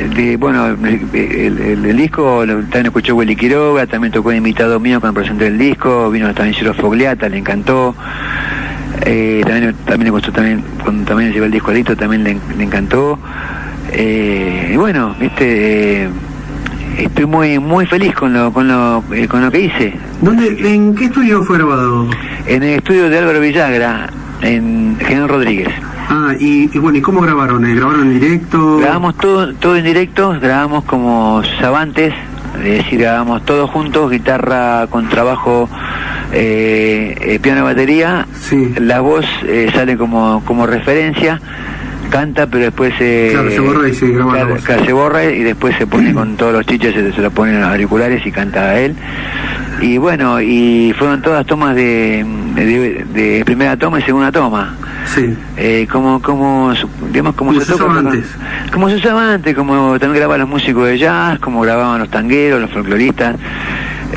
de, 0.09 0.37
bueno, 0.37 0.67
el, 0.67 1.07
el- 1.13 1.85
el 1.85 1.97
disco 1.97 2.45
lo- 2.45 2.59
también 2.63 2.87
escuchó 2.87 3.15
Willy 3.15 3.35
Quiroga, 3.35 3.85
también 3.87 4.11
tocó 4.13 4.29
de 4.31 4.37
invitado 4.37 4.79
mío 4.79 4.99
cuando 4.99 5.19
presenté 5.21 5.47
el 5.47 5.57
disco, 5.57 6.09
vino 6.11 6.33
también 6.33 6.55
Ciro 6.55 6.73
Fogliata, 6.73 7.29
le 7.29 7.37
encantó. 7.37 7.95
Eh, 9.05 9.41
también, 9.45 9.73
también 9.85 10.03
le 10.05 10.09
gustó 10.11 10.31
también, 10.31 10.63
cuando 10.83 11.03
también 11.05 11.29
le 11.29 11.33
llevé 11.35 11.47
el 11.47 11.51
disco 11.51 11.71
a 11.71 11.73
Lito, 11.73 11.95
también 11.95 12.23
le, 12.23 12.37
le 12.57 12.63
encantó. 12.63 13.19
Eh, 13.91 14.71
y 14.73 14.77
bueno, 14.77 15.15
viste, 15.19 16.03
eh, 16.05 16.09
estoy 16.99 17.25
muy 17.25 17.59
muy 17.59 17.85
feliz 17.85 18.13
con 18.15 18.33
lo, 18.33 18.51
con 18.53 18.67
lo, 18.67 19.03
eh, 19.13 19.27
con 19.27 19.41
lo 19.41 19.51
que 19.51 19.61
hice. 19.61 19.93
¿Dónde, 20.21 20.73
¿En 20.73 20.95
qué 20.95 21.05
estudio 21.05 21.43
fue 21.43 21.57
grabado? 21.57 22.07
En 22.45 22.63
el 22.63 22.75
estudio 22.77 23.09
de 23.09 23.17
Álvaro 23.17 23.39
Villagra, 23.39 24.09
en 24.41 24.97
General 24.99 25.29
Rodríguez. 25.29 25.69
Ah, 26.09 26.33
y, 26.39 26.69
y 26.73 26.79
bueno, 26.79 26.97
¿y 26.97 27.01
cómo 27.01 27.21
grabaron? 27.21 27.65
Eh, 27.65 27.75
¿Grabaron 27.75 28.03
en 28.11 28.19
directo? 28.19 28.77
Grabamos 28.77 29.17
todo, 29.17 29.53
todo 29.55 29.75
en 29.77 29.85
directo, 29.85 30.37
grabamos 30.41 30.83
como 30.85 31.41
sabantes, 31.59 32.13
es 32.57 32.83
decir, 32.83 32.99
grabamos 33.01 33.43
todos 33.45 33.69
juntos, 33.69 34.11
guitarra 34.11 34.87
con 34.89 35.09
trabajo, 35.09 35.69
eh, 36.31 37.15
eh, 37.21 37.39
piano 37.41 37.63
batería, 37.63 38.25
Sí. 38.33 38.73
la 38.79 38.99
voz 39.01 39.25
eh, 39.45 39.69
sale 39.73 39.97
como, 39.97 40.43
como 40.45 40.65
referencia, 40.65 41.39
canta, 42.09 42.45
pero 42.47 42.65
después 42.65 42.93
Claro, 42.97 43.49
se 43.49 43.59
borra 43.59 43.89
y 43.89 43.93
se 43.93 44.07
graba 44.09 44.33
claro, 44.63 44.85
se 44.85 44.93
borra 44.93 45.23
y 45.25 45.43
después 45.43 45.75
se 45.77 45.87
pone 45.87 46.13
con 46.13 46.35
todos 46.37 46.53
los 46.53 46.65
chiches, 46.65 46.93
se, 46.93 47.11
se 47.11 47.21
lo 47.21 47.31
ponen 47.31 47.55
en 47.55 47.61
los 47.61 47.69
auriculares 47.71 48.25
y 48.25 48.31
canta 48.31 48.61
a 48.69 48.79
él. 48.79 48.95
Y 49.81 49.97
bueno, 49.97 50.39
y 50.41 50.93
fueron 50.97 51.21
todas 51.21 51.45
tomas 51.45 51.75
de, 51.75 52.25
de, 52.55 53.05
de 53.13 53.43
primera 53.45 53.75
toma 53.77 53.99
y 53.99 54.03
segunda 54.03 54.31
toma. 54.31 54.75
Sí. 55.05 55.35
Eh, 55.57 55.87
como, 55.91 56.21
como, 56.21 56.73
digamos, 57.11 57.35
como, 57.35 57.51
Como 57.51 57.59
se 57.59 57.65
se 57.65 57.71
toca, 57.73 57.85
usaba 57.85 57.99
antes. 57.99 58.25
Como 58.71 58.89
se 58.89 58.95
usaba 58.95 59.33
antes, 59.33 59.55
como 59.55 59.99
también 59.99 60.19
grababan 60.19 60.41
los 60.41 60.49
músicos 60.49 60.87
de 60.87 60.97
jazz, 60.97 61.39
como 61.39 61.61
grababan 61.61 61.99
los 61.99 62.09
tangueros, 62.09 62.61
los 62.61 62.71
folcloristas. 62.71 63.35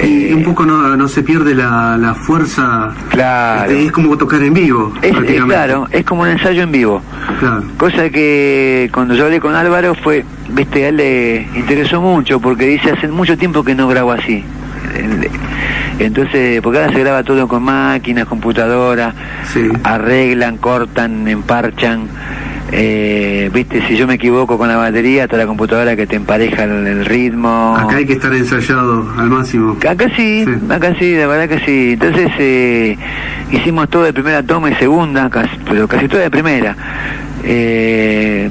Y 0.04 0.26
Eh, 0.26 0.34
un 0.34 0.44
poco 0.44 0.66
no, 0.66 0.94
no 0.94 1.08
se 1.08 1.22
pierde 1.22 1.54
la, 1.54 1.96
la 1.96 2.14
fuerza. 2.14 2.92
Claro. 3.08 3.70
Este, 3.70 3.86
es 3.86 3.92
como 3.92 4.16
tocar 4.18 4.42
en 4.42 4.52
vivo. 4.52 4.92
es, 5.00 5.16
claro, 5.44 5.88
es 5.90 6.04
como 6.04 6.22
un 6.22 6.28
ensayo 6.28 6.62
en 6.62 6.70
vivo. 6.70 7.02
Claro. 7.40 7.62
Cosa 7.78 8.10
que 8.10 8.90
cuando 8.92 9.14
yo 9.14 9.24
hablé 9.24 9.40
con 9.40 9.54
Álvaro 9.54 9.94
fue, 9.94 10.22
viste, 10.50 10.84
a 10.84 10.88
él 10.90 10.96
le 10.98 11.48
interesó 11.56 12.00
mucho 12.02 12.40
porque 12.40 12.66
dice 12.66 12.90
hace 12.92 13.08
mucho 13.08 13.38
tiempo 13.38 13.64
que 13.64 13.74
no 13.74 13.88
grabo 13.88 14.12
así. 14.12 14.44
Entonces, 15.98 16.60
porque 16.62 16.78
ahora 16.80 16.92
se 16.92 17.00
graba 17.00 17.22
todo 17.22 17.48
con 17.48 17.62
máquinas, 17.62 18.26
computadoras, 18.26 19.14
Sí. 19.52 19.62
arreglan, 19.84 20.58
cortan, 20.58 21.26
emparchan. 21.28 22.08
Eh, 22.72 23.48
viste, 23.54 23.80
si 23.86 23.96
yo 23.96 24.08
me 24.08 24.14
equivoco 24.14 24.58
con 24.58 24.66
la 24.68 24.76
batería, 24.76 25.24
está 25.24 25.36
la 25.36 25.46
computadora 25.46 25.94
que 25.94 26.06
te 26.06 26.16
empareja 26.16 26.64
el, 26.64 26.86
el 26.86 27.04
ritmo. 27.06 27.76
Acá 27.78 27.96
hay 27.96 28.06
que 28.06 28.14
estar 28.14 28.34
ensayado 28.34 29.08
al 29.16 29.30
máximo. 29.30 29.76
Acá 29.88 30.08
sí, 30.16 30.44
Sí. 30.44 30.50
acá 30.68 30.92
sí, 30.98 31.12
de 31.12 31.26
verdad 31.26 31.48
que 31.48 31.64
sí. 31.64 31.90
Entonces 31.92 32.28
eh, 32.38 32.96
hicimos 33.52 33.88
todo 33.88 34.02
de 34.02 34.12
primera 34.12 34.42
toma 34.42 34.70
y 34.70 34.74
segunda, 34.74 35.30
casi- 35.30 35.56
pero 35.68 35.86
casi 35.86 36.08
todo 36.08 36.20
de 36.20 36.28
primera. 36.30 36.74
Eh, 37.44 38.50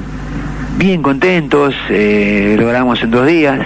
bien 0.78 1.02
contentos, 1.02 1.74
eh, 1.90 2.56
lo 2.58 2.66
grabamos 2.68 3.02
en 3.02 3.10
dos 3.10 3.26
días. 3.26 3.60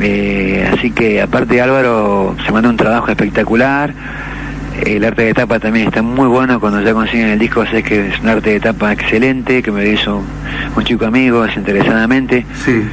Eh, 0.00 0.68
así 0.72 0.90
que 0.90 1.20
aparte 1.20 1.60
Álvaro 1.60 2.36
se 2.44 2.52
mandó 2.52 2.68
un 2.68 2.76
trabajo 2.76 3.10
espectacular. 3.10 3.92
El 4.84 5.04
arte 5.04 5.22
de 5.22 5.34
tapa 5.34 5.58
también 5.58 5.88
está 5.88 6.02
muy 6.02 6.28
bueno 6.28 6.60
cuando 6.60 6.80
ya 6.80 6.94
consiguen 6.94 7.28
el 7.28 7.38
disco, 7.38 7.66
sé 7.66 7.82
que 7.82 8.08
es 8.08 8.20
un 8.20 8.28
arte 8.28 8.50
de 8.50 8.60
tapa 8.60 8.92
excelente, 8.92 9.60
que 9.60 9.72
me 9.72 9.84
lo 9.84 9.90
hizo 9.90 10.22
un 10.76 10.84
chico 10.84 11.04
amigo 11.04 11.42
desinteresadamente. 11.42 12.46
Sí. 12.64 12.84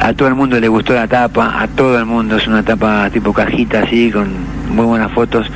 A 0.00 0.12
todo 0.12 0.28
el 0.28 0.34
mundo 0.34 0.58
le 0.58 0.66
gustó 0.66 0.94
la 0.94 1.06
tapa, 1.06 1.62
a 1.62 1.68
todo 1.68 1.98
el 1.98 2.04
mundo 2.04 2.36
es 2.36 2.48
una 2.48 2.64
tapa 2.64 3.08
tipo 3.10 3.32
cajita 3.32 3.80
así, 3.84 4.10
con 4.10 4.28
muy 4.70 4.86
buenas 4.86 5.12
fotos, 5.12 5.48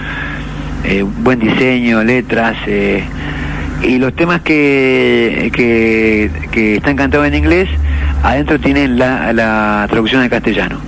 eh, 0.84 1.02
buen 1.02 1.40
diseño, 1.40 2.04
letras, 2.04 2.56
eh, 2.66 3.02
y 3.82 3.98
los 3.98 4.14
temas 4.14 4.42
que, 4.42 5.50
que, 5.52 6.30
que 6.52 6.76
están 6.76 6.94
cantados 6.94 7.26
en 7.26 7.34
inglés, 7.34 7.68
adentro 8.24 8.58
tienen 8.58 8.98
la, 8.98 9.32
la 9.32 9.86
traducción 9.88 10.22
al 10.22 10.30
castellano. 10.30 10.78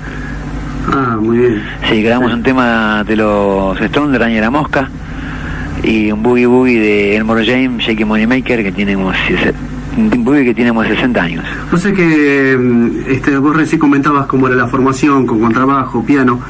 Ah, 0.92 1.18
muy 1.20 1.38
bien. 1.38 1.62
Sí, 1.88 2.03
grabamos 2.03 2.33
un 2.33 2.42
tema 2.42 3.05
de 3.05 3.16
los 3.16 3.81
Stones, 3.81 4.12
de 4.12 4.18
Raña 4.18 4.38
y 4.38 4.40
la 4.40 4.51
Mosca, 4.51 4.88
y 5.83 6.11
un 6.11 6.22
boogie 6.22 6.46
boogie 6.46 6.81
de 6.81 7.16
Elmore 7.16 7.44
James, 7.44 7.85
Shaky 7.85 8.05
Moneymaker, 8.05 8.62
que 8.62 8.72
tiene 8.72 8.94
como, 8.94 9.12
un 9.96 10.25
boogie 10.25 10.44
que 10.44 10.55
tiene 10.55 10.70
como 10.70 10.85
60 10.85 11.22
años. 11.22 11.44
No 11.70 11.79
sé 11.79 11.92
que 11.92 12.57
mm, 12.59 13.11
este, 13.11 13.37
vos 13.38 13.55
recién 13.55 13.81
comentabas 13.81 14.27
cómo 14.27 14.46
era 14.46 14.57
la 14.57 14.68
formación 14.68 15.27
con 15.27 15.40
contrabajo, 15.40 16.05
piano, 16.05 16.40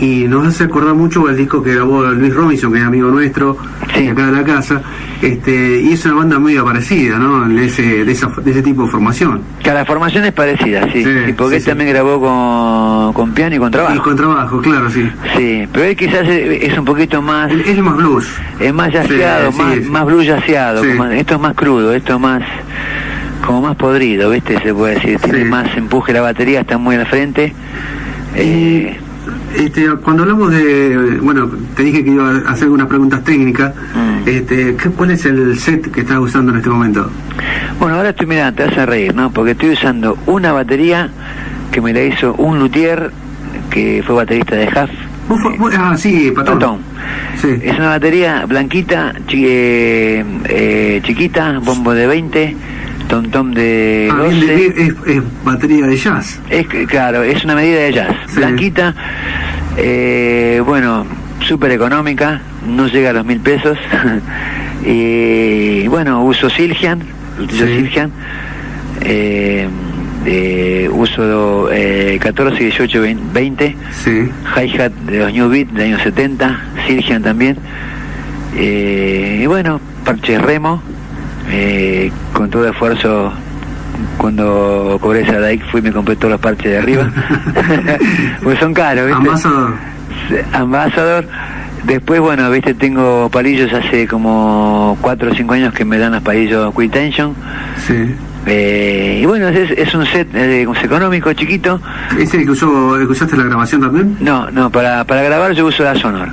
y 0.00 0.24
nos 0.28 0.46
hace 0.46 0.64
acordar 0.64 0.94
mucho 0.94 1.28
el 1.28 1.36
disco 1.36 1.62
que 1.62 1.74
grabó 1.74 2.02
Luis 2.04 2.34
Robinson, 2.34 2.70
que 2.72 2.78
es 2.80 2.84
amigo 2.84 3.08
nuestro, 3.10 3.56
Sí. 3.94 4.02
de 4.04 4.10
acá 4.10 4.26
de 4.26 4.32
la 4.32 4.44
casa, 4.44 4.82
este, 5.22 5.80
y 5.80 5.92
es 5.94 6.04
una 6.04 6.14
banda 6.16 6.38
muy 6.38 6.54
parecida, 6.58 7.18
¿no? 7.18 7.48
De 7.48 7.64
ese, 7.64 8.04
de, 8.04 8.12
esa, 8.12 8.26
de 8.28 8.50
ese 8.50 8.62
tipo 8.62 8.82
de 8.84 8.90
formación. 8.90 9.40
Que 9.62 9.72
la 9.72 9.84
formación 9.86 10.24
es 10.24 10.32
parecida, 10.32 10.84
sí, 10.92 11.02
Sí, 11.02 11.10
sí, 11.26 11.32
porque 11.32 11.56
él 11.56 11.64
también 11.64 11.90
grabó 11.90 12.20
con, 12.20 13.14
con 13.14 13.32
piano 13.34 13.56
y 13.56 13.58
con 13.58 13.70
trabajo. 13.70 13.94
Y 13.94 13.98
contrabajo, 14.00 14.60
claro, 14.60 14.90
sí. 14.90 15.08
Sí, 15.36 15.66
pero 15.72 15.84
él 15.86 15.96
quizás 15.96 16.28
es, 16.28 16.62
es 16.64 16.78
un 16.78 16.84
poquito 16.84 17.22
más, 17.22 17.50
Es 17.50 17.66
es 17.66 17.78
más 17.78 17.96
blues. 17.96 18.28
es 18.60 18.74
más 18.74 18.92
yaceado, 18.92 19.50
más, 19.52 19.80
más 19.86 20.04
blue 20.04 20.22
yaceado, 20.22 20.82
como- 20.86 21.04
esto 21.06 21.34
es 21.36 21.40
más 21.40 21.54
crudo, 21.54 21.94
esto 21.94 22.14
es 22.16 22.20
más, 22.20 22.42
como 23.46 23.62
más 23.62 23.76
podrido, 23.76 24.28
¿viste? 24.30 24.60
Se 24.60 24.74
puede 24.74 24.96
decir, 24.96 25.18
tiene 25.20 25.44
más 25.46 25.74
empuje 25.74 26.12
la 26.12 26.20
batería, 26.20 26.60
está 26.60 26.76
muy 26.76 26.96
al 26.96 27.06
frente. 27.06 27.54
Eh, 28.34 28.98
Este, 29.56 29.88
cuando 30.02 30.22
hablamos 30.24 30.50
de, 30.52 31.18
bueno, 31.22 31.50
te 31.74 31.82
dije 31.84 32.04
que 32.04 32.10
iba 32.10 32.30
a 32.30 32.50
hacer 32.50 32.64
algunas 32.64 32.86
preguntas 32.88 33.24
técnicas. 33.24 33.74
Mm. 33.94 34.28
Este, 34.28 34.76
¿qué- 34.76 34.90
¿Cuál 34.90 35.10
es 35.12 35.24
el 35.24 35.58
set 35.58 35.90
que 35.90 36.00
estás 36.00 36.18
usando 36.18 36.52
en 36.52 36.58
este 36.58 36.68
momento? 36.70 37.10
bueno, 37.80 37.96
ahora 37.96 38.10
estoy 38.10 38.26
mirando, 38.26 38.62
te 38.62 38.68
vas 38.68 38.78
a 38.78 38.86
reír, 38.86 39.14
¿no? 39.14 39.30
Porque 39.30 39.52
estoy 39.52 39.70
usando 39.70 40.18
una 40.26 40.52
batería 40.52 41.10
que 41.70 41.80
me 41.80 41.92
la 41.92 42.02
hizo 42.04 42.34
un 42.34 42.58
luthier 42.58 43.10
que 43.70 44.02
fue 44.06 44.14
baterista 44.16 44.56
de 44.56 44.66
Huff, 44.66 44.90
¿Vos 45.28 45.40
fu- 45.42 45.56
vos- 45.58 45.74
ah, 45.76 45.96
sí, 45.96 46.32
Patón. 46.34 46.58
Patón. 46.58 46.78
Sí. 47.40 47.48
Es 47.62 47.76
una 47.78 47.88
batería 47.88 48.44
blanquita, 48.46 49.12
chi- 49.26 49.44
eh, 49.46 50.24
eh, 50.48 51.00
chiquita, 51.04 51.58
bombo 51.58 51.92
de 51.92 52.06
20, 52.06 52.56
tom 53.08 53.52
de 53.52 54.08
Ah, 54.12 54.22
bien, 54.28 54.40
12. 54.40 54.46
de- 54.46 54.66
es, 54.82 54.94
es 55.16 55.22
batería 55.44 55.86
de 55.86 55.96
jazz. 55.96 56.40
Es 56.48 56.66
claro, 56.86 57.22
es 57.22 57.44
una 57.44 57.54
medida 57.56 57.80
de 57.80 57.92
jazz. 57.92 58.16
Sí. 58.28 58.36
Blanquita, 58.36 58.94
eh, 59.76 60.62
bueno, 60.64 61.06
súper 61.40 61.70
económica, 61.72 62.40
no 62.66 62.86
llega 62.88 63.10
a 63.10 63.12
los 63.12 63.24
mil 63.24 63.40
pesos. 63.40 63.78
y 64.86 65.86
bueno, 65.88 66.22
uso 66.24 66.48
Silgian, 66.50 67.02
utilizo 67.38 67.66
Sí. 67.66 67.76
Silgian. 67.76 68.10
Eh, 69.02 69.68
eh, 70.24 70.88
uso 70.92 71.68
eh, 71.70 72.18
14, 72.20 72.58
18, 72.64 73.02
20. 73.32 73.76
Sí. 73.92 74.28
Hi-Hat 74.56 74.92
de 74.92 75.18
los 75.20 75.32
New 75.32 75.48
Beat 75.48 75.68
de 75.68 75.84
años 75.84 76.02
70, 76.02 76.60
Silgian 76.86 77.22
también. 77.22 77.56
Eh, 78.56 79.40
y 79.42 79.46
bueno, 79.46 79.80
parches 80.04 80.40
remo, 80.42 80.82
eh, 81.50 82.10
con 82.32 82.50
todo 82.50 82.68
esfuerzo. 82.68 83.32
Cuando 84.18 84.98
cobré 85.00 85.22
esa 85.22 85.40
Dike 85.40 85.64
fui 85.70 85.80
y 85.80 85.84
me 85.84 85.92
compré 85.92 86.16
todos 86.16 86.32
los 86.32 86.40
parches 86.40 86.72
de 86.72 86.78
arriba. 86.78 87.10
pues 88.42 88.58
son 88.58 88.74
caros, 88.74 89.06
¿viste? 89.06 89.28
Ambassador. 89.28 89.74
Ambassador. 90.52 91.24
Después, 91.84 92.20
bueno, 92.20 92.50
viste, 92.50 92.74
tengo 92.74 93.28
palillos 93.30 93.72
hace 93.72 94.08
como 94.08 94.98
4 95.00 95.30
o 95.30 95.34
5 95.34 95.54
años 95.54 95.74
que 95.74 95.84
me 95.84 95.98
dan 95.98 96.12
los 96.12 96.22
palillos 96.22 96.74
Quick 96.74 96.92
Tension. 96.92 97.34
Sí. 97.86 98.14
Eh, 98.46 99.20
y 99.22 99.26
bueno, 99.26 99.48
es, 99.48 99.70
es 99.72 99.94
un 99.94 100.06
set 100.06 100.34
eh, 100.34 100.66
económico, 100.82 101.32
chiquito. 101.32 101.80
¿Ese 102.18 102.44
que, 102.44 102.50
usó, 102.50 102.96
en 102.98 103.38
la 103.38 103.44
grabación 103.44 103.80
también? 103.80 104.16
No, 104.20 104.50
no, 104.50 104.70
para, 104.70 105.04
para 105.04 105.22
grabar 105.22 105.52
yo 105.52 105.66
uso 105.66 105.84
la 105.84 105.96
Sonor. 105.96 106.28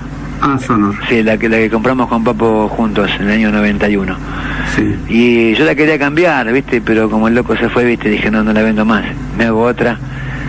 Ah, 0.46 0.58
Sonor. 0.60 0.94
Sí, 1.08 1.24
la 1.24 1.38
que, 1.38 1.48
la 1.48 1.56
que 1.58 1.70
compramos 1.70 2.10
con 2.10 2.22
Papo 2.24 2.68
juntos 2.68 3.10
en 3.18 3.28
el 3.28 3.32
año 3.32 3.52
91. 3.52 4.16
Sí. 4.76 4.96
Y 5.08 5.54
yo 5.56 5.64
la 5.64 5.74
quería 5.74 5.98
cambiar, 5.98 6.52
¿viste? 6.52 6.82
Pero 6.82 7.10
como 7.10 7.30
el 7.30 7.36
loco 7.36 7.56
se 7.56 7.70
fue, 7.70 7.86
¿viste? 7.86 8.10
Dije, 8.10 8.30
no, 8.30 8.44
no 8.44 8.52
la 8.52 8.62
vendo 8.62 8.84
más. 8.84 9.06
Me 9.38 9.46
hago 9.46 9.64
otra. 9.64 9.98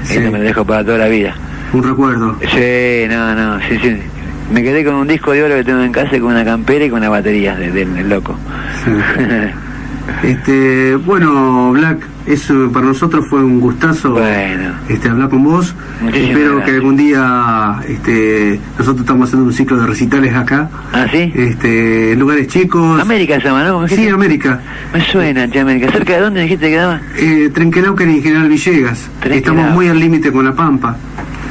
Sí. 0.03 0.17
Esta 0.17 0.31
me 0.33 0.39
la 0.39 0.45
dejo 0.47 0.65
para 0.65 0.85
toda 0.85 0.99
la 0.99 1.07
vida. 1.09 1.35
Un 1.73 1.83
recuerdo. 1.85 2.37
Sí, 2.41 3.07
no, 3.09 3.35
no, 3.37 3.61
sí, 3.69 3.79
sí. 3.81 3.97
Me 4.53 4.63
quedé 4.65 4.85
con 4.85 4.95
un 4.95 5.07
disco 5.07 5.31
de 5.33 5.45
oro 5.45 5.55
que 5.55 5.65
tengo 5.65 5.83
en 5.83 5.93
casa 5.93 6.17
y 6.17 6.21
con 6.21 6.33
una 6.33 6.45
campera 6.45 6.85
y 6.85 6.91
con 6.91 6.99
una 6.99 7.09
batería 7.09 7.55
de- 7.55 7.71
del 7.71 7.95
del 7.95 8.09
loco. 8.09 8.37
Sí. 8.85 8.91
Este, 10.23 10.97
bueno, 10.97 11.73
Black, 11.73 12.07
eso 12.27 12.71
para 12.73 12.87
nosotros 12.87 13.27
fue 13.29 13.45
un 13.45 13.61
gustazo 13.61 14.13
Bueno. 14.13 14.71
este, 14.89 15.09
hablar 15.09 15.29
con 15.29 15.45
vos. 15.45 15.75
Muchísimas 16.01 16.31
Espero 16.31 16.51
gracias. 16.57 16.71
que 16.71 16.77
algún 16.77 16.97
día 16.97 17.81
este, 17.89 18.61
nosotros 18.79 19.01
estamos 19.01 19.29
haciendo 19.29 19.47
un 19.47 19.53
ciclo 19.53 19.77
de 19.79 19.87
recitales 19.87 20.35
acá, 20.35 20.71
¿Ah, 20.93 21.07
sí? 21.11 21.33
este, 21.35 22.13
en 22.13 22.19
lugares 22.19 22.49
chicos. 22.49 23.01
América 23.01 23.39
se 23.41 23.47
llama, 23.49 23.65
¿no? 23.65 23.75
¿Cómo 23.75 23.89
Sí? 23.89 24.09
América. 24.09 24.61
Me 24.93 25.01
suena, 25.05 25.49
che, 25.51 25.61
América. 25.61 25.91
¿Cerca 25.93 26.15
de 26.15 26.21
dónde 26.21 26.43
dijiste 26.43 26.67
que 26.67 26.73
quedaba? 26.73 27.01
Eh, 27.17 27.51
Trenquelauquen 27.53 28.11
y 28.11 28.23
General 28.23 28.49
Villegas. 28.49 29.11
Estamos 29.31 29.71
muy 29.73 29.89
al 29.89 29.99
límite 30.01 30.33
con 30.33 30.45
La 30.45 30.53
Pampa, 30.55 30.97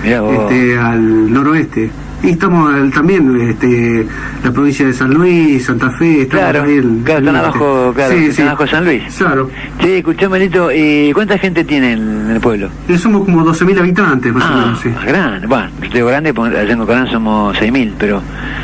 Mirá 0.03 0.21
vos. 0.21 0.51
este, 0.51 0.77
al 0.77 1.31
noroeste. 1.31 1.91
Y 2.23 2.29
estamos 2.29 2.73
al- 2.73 2.89
también, 2.91 3.37
este, 3.49 4.07
la 4.45 4.51
provincia 4.51 4.85
de 4.87 4.93
San 4.93 5.13
Luis, 5.13 5.65
Santa 5.65 5.89
Fe. 5.91 6.21
Estamos 6.21 6.43
Claro, 6.51 6.63
al- 6.63 7.01
claro, 7.03 7.19
están 7.19 7.35
abajo, 7.35 7.91
claro, 7.93 8.13
Sí, 8.13 8.19
están 8.23 8.35
sí. 8.35 8.41
abajo 8.43 8.63
de 8.63 8.69
San 8.69 8.85
Luis. 8.85 9.03
Claro. 9.17 9.49
Sí, 9.81 9.91
escuchame, 9.91 10.39
Lito, 10.39 10.71
¿y 10.71 11.11
cuánta 11.13 11.37
gente 11.37 11.65
tiene 11.65 11.93
en 11.93 12.29
el 12.31 12.39
pueblo? 12.39 12.69
Y 12.87 12.97
somos 12.97 13.25
como 13.25 13.43
12.000 13.43 13.77
habitantes, 13.77 14.33
más 14.33 14.43
o 14.43 14.53
Ah, 14.53 14.57
menos, 14.65 14.79
sí. 14.79 14.89
grande. 15.05 15.47
Bueno, 15.47 15.67
yo 15.81 15.89
digo 15.93 16.07
grande, 16.07 16.33
porque 16.33 16.57
allá 16.57 16.71
en 16.71 16.79
Cocorán 16.79 17.07
somos 17.11 17.57
6.000, 17.57 17.93
pero 17.99 18.21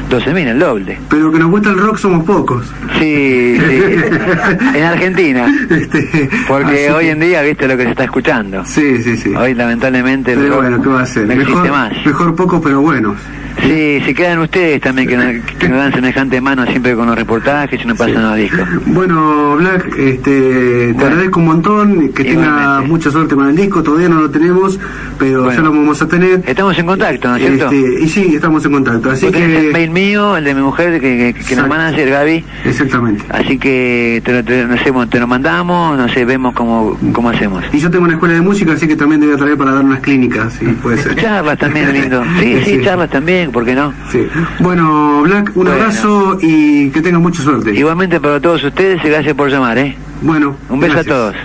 12.000, 0.10 0.48
el 0.48 0.60
doble. 0.60 0.98
Pero 1.10 1.30
que 1.30 1.40
nos 1.40 1.50
gusta 1.52 1.70
el 1.72 1.80
rock 1.80 1.98
somos 1.98 2.24
pocos. 2.26 2.66
Sí, 2.98 3.58
sí. 3.60 3.60
en 4.78 4.84
Argentina. 4.84 5.54
Este, 5.70 6.30
Porque 6.48 6.92
hoy 6.92 7.06
que- 7.06 7.12
en 7.12 7.20
día, 7.20 7.42
viste 7.42 7.68
lo 7.68 7.76
que 7.76 7.84
se 7.84 7.90
está 7.92 8.06
escuchando. 8.06 8.64
Sí, 8.64 9.04
sí, 9.04 9.18
sí. 9.18 9.34
Hoy, 9.36 9.54
lamentablemente, 9.54 10.32
el 10.32 10.40
Pero 10.40 10.52
rock 10.54 10.62
bueno, 10.62 10.82
¿qué 10.82 10.90
va 10.90 11.00
a 11.02 11.04
hacer? 11.04 11.26
no 11.28 11.34
existe 11.34 11.54
Mejor, 11.54 11.72
más. 11.72 12.06
mejor 12.06 12.36
pocos, 12.36 12.62
pero 12.64 12.80
buenos. 12.82 13.18
Sí, 13.62 14.02
se 14.06 14.14
quedan 14.14 14.40
ustedes 14.40 14.82
también 14.82 15.08
que 15.08 15.18
nos, 15.18 15.46
que 15.58 15.70
nos 15.70 15.78
dan 15.80 15.92
semejante 15.94 16.40
mano 16.42 16.66
siempre 16.66 16.96
con 16.96 17.08
los 17.08 17.16
reportajes 17.16 17.80
y 17.84 17.86
nos 17.88 17.98
pasan 17.98 18.22
los 18.24 18.36
discos. 18.38 18.68
Bueno, 18.88 19.56
Black, 19.58 19.88
este, 19.98 20.22
te 20.32 20.94
Bueno. 20.94 21.08
agradezco 21.08 21.40
un 21.40 21.46
montón, 21.46 22.10
que 22.10 22.24
tenga 22.24 22.82
mucha 22.82 23.12
suerte 23.12 23.36
con 23.36 23.50
el 23.50 23.56
disco, 23.56 23.84
todavía 23.84 24.10
no 24.10 24.22
lo 24.22 24.30
tenemos, 24.30 24.80
pero 25.18 25.44
Bueno. 25.44 25.58
ya 25.58 25.64
lo 25.64 25.72
vamos 25.72 26.02
a 26.02 26.08
tener. 26.08 26.42
Estamos 26.46 26.78
en 26.80 26.86
contacto, 26.86 27.30
¿no 27.30 27.36
es 27.36 27.42
cierto? 27.44 27.66
Este, 27.72 28.04
y 28.04 28.10
sí, 28.10 28.36
estamos 28.36 28.66
en 28.66 28.72
contacto, 28.72 29.12
así 29.12 29.26
tenés 29.32 29.50
el 29.60 29.66
que... 29.68 29.74
mail 29.74 29.90
mío, 29.92 30.38
el 30.38 30.44
de 30.44 30.54
mi 30.56 30.62
mujer, 30.62 30.94
que, 31.00 31.00
que, 31.00 31.34
que 31.34 31.40
nos 31.40 31.66
Exacto. 31.66 31.68
manager, 31.70 32.10
Gaby. 32.10 32.46
Exactamente. 32.66 33.24
Así 33.30 33.58
que 33.58 34.22
te, 34.24 34.32
lo- 34.34 34.44
te- 34.44 34.66
no 34.66 34.78
sé, 34.78 34.92
te 35.10 35.20
lo 35.20 35.28
mandamos, 35.28 35.98
no 35.98 36.08
sé, 36.10 36.26
vemos 36.26 36.54
cómo, 36.54 36.98
cómo 37.14 37.30
hacemos. 37.30 37.64
Y 37.74 37.80
yo 37.80 37.90
tengo 37.92 38.06
una 38.06 38.14
escuela 38.14 38.36
de 38.36 38.42
música, 38.42 38.74
así 38.74 38.88
que 38.88 38.96
también 38.96 39.20
te 39.22 39.28
voy 39.28 39.36
a 39.36 39.38
traer 39.38 39.58
para 39.58 39.72
dar 39.74 39.84
unas 39.84 40.00
clínicas, 40.00 40.54
si 40.54 40.66
puede 40.82 40.98
ser. 40.98 41.16
Charlas 41.16 41.58
también, 41.58 41.92
lindo. 41.94 42.24
Sí, 42.40 42.62
sí, 42.66 42.80
charlas 42.84 43.10
también, 43.10 43.49
¿por 43.52 43.66
qué 43.66 43.76
no? 43.76 43.94
Sí. 44.12 44.28
Bueno, 44.60 45.22
Black, 45.24 45.50
un 45.56 45.66
Bueno. 45.66 45.72
abrazo 45.72 46.38
y 46.42 46.90
que 46.92 47.02
tengas 47.02 47.22
mucha 47.22 47.42
suerte. 47.44 47.72
Igualmente 47.74 48.20
para 48.20 48.40
todos 48.40 48.64
ustedes 48.64 49.04
y 49.04 49.10
gracias 49.10 49.36
por 49.36 49.50
llamar, 49.50 49.78
¿eh? 49.78 49.96
Bueno, 50.22 50.56
Un 50.70 50.80
beso 50.80 50.94
gracias. 50.94 51.14
a 51.16 51.18
todos. 51.18 51.36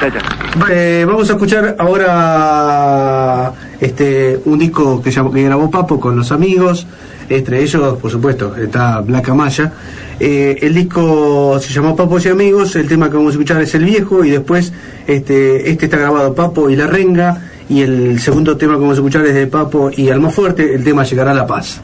Chao, 0.00 0.10
chao. 0.10 0.68
Eh, 0.70 1.04
vamos 1.06 1.28
a 1.28 1.32
escuchar 1.34 1.76
ahora 1.78 3.52
este 3.80 4.40
un 4.44 4.58
disco 4.58 5.00
que, 5.02 5.10
llamó- 5.10 5.32
que 5.32 5.42
grabó 5.42 5.70
Papo 5.70 5.98
con 6.00 6.16
los 6.16 6.32
amigos. 6.32 6.86
Entre 7.30 7.62
ellos, 7.62 7.98
por 7.98 8.10
supuesto, 8.10 8.56
está 8.56 9.00
Black 9.00 9.28
Amaya. 9.28 9.72
Eh, 10.18 10.58
el 10.62 10.74
disco 10.74 11.58
se 11.60 11.72
llamó 11.74 11.94
Papos 11.94 12.24
y 12.24 12.30
Amigos. 12.30 12.74
El 12.76 12.88
tema 12.88 13.10
que 13.10 13.16
vamos 13.16 13.30
a 13.30 13.32
escuchar 13.34 13.60
es 13.60 13.74
El 13.74 13.84
Viejo. 13.84 14.24
Y 14.24 14.30
después, 14.30 14.72
este, 15.06 15.70
este 15.70 15.84
está 15.86 15.98
grabado 15.98 16.34
Papo 16.34 16.70
y 16.70 16.76
La 16.76 16.86
Renga. 16.86 17.36
Y 17.68 17.82
el 17.82 18.18
segundo 18.20 18.56
tema 18.56 18.74
que 18.74 18.80
vamos 18.80 18.98
a 18.98 19.00
es 19.26 19.34
de 19.34 19.46
Papo 19.46 19.90
y 19.94 20.08
Almafuerte. 20.08 20.74
El 20.74 20.84
tema 20.84 21.04
Llegará 21.04 21.32
a 21.32 21.34
la 21.34 21.46
Paz. 21.46 21.80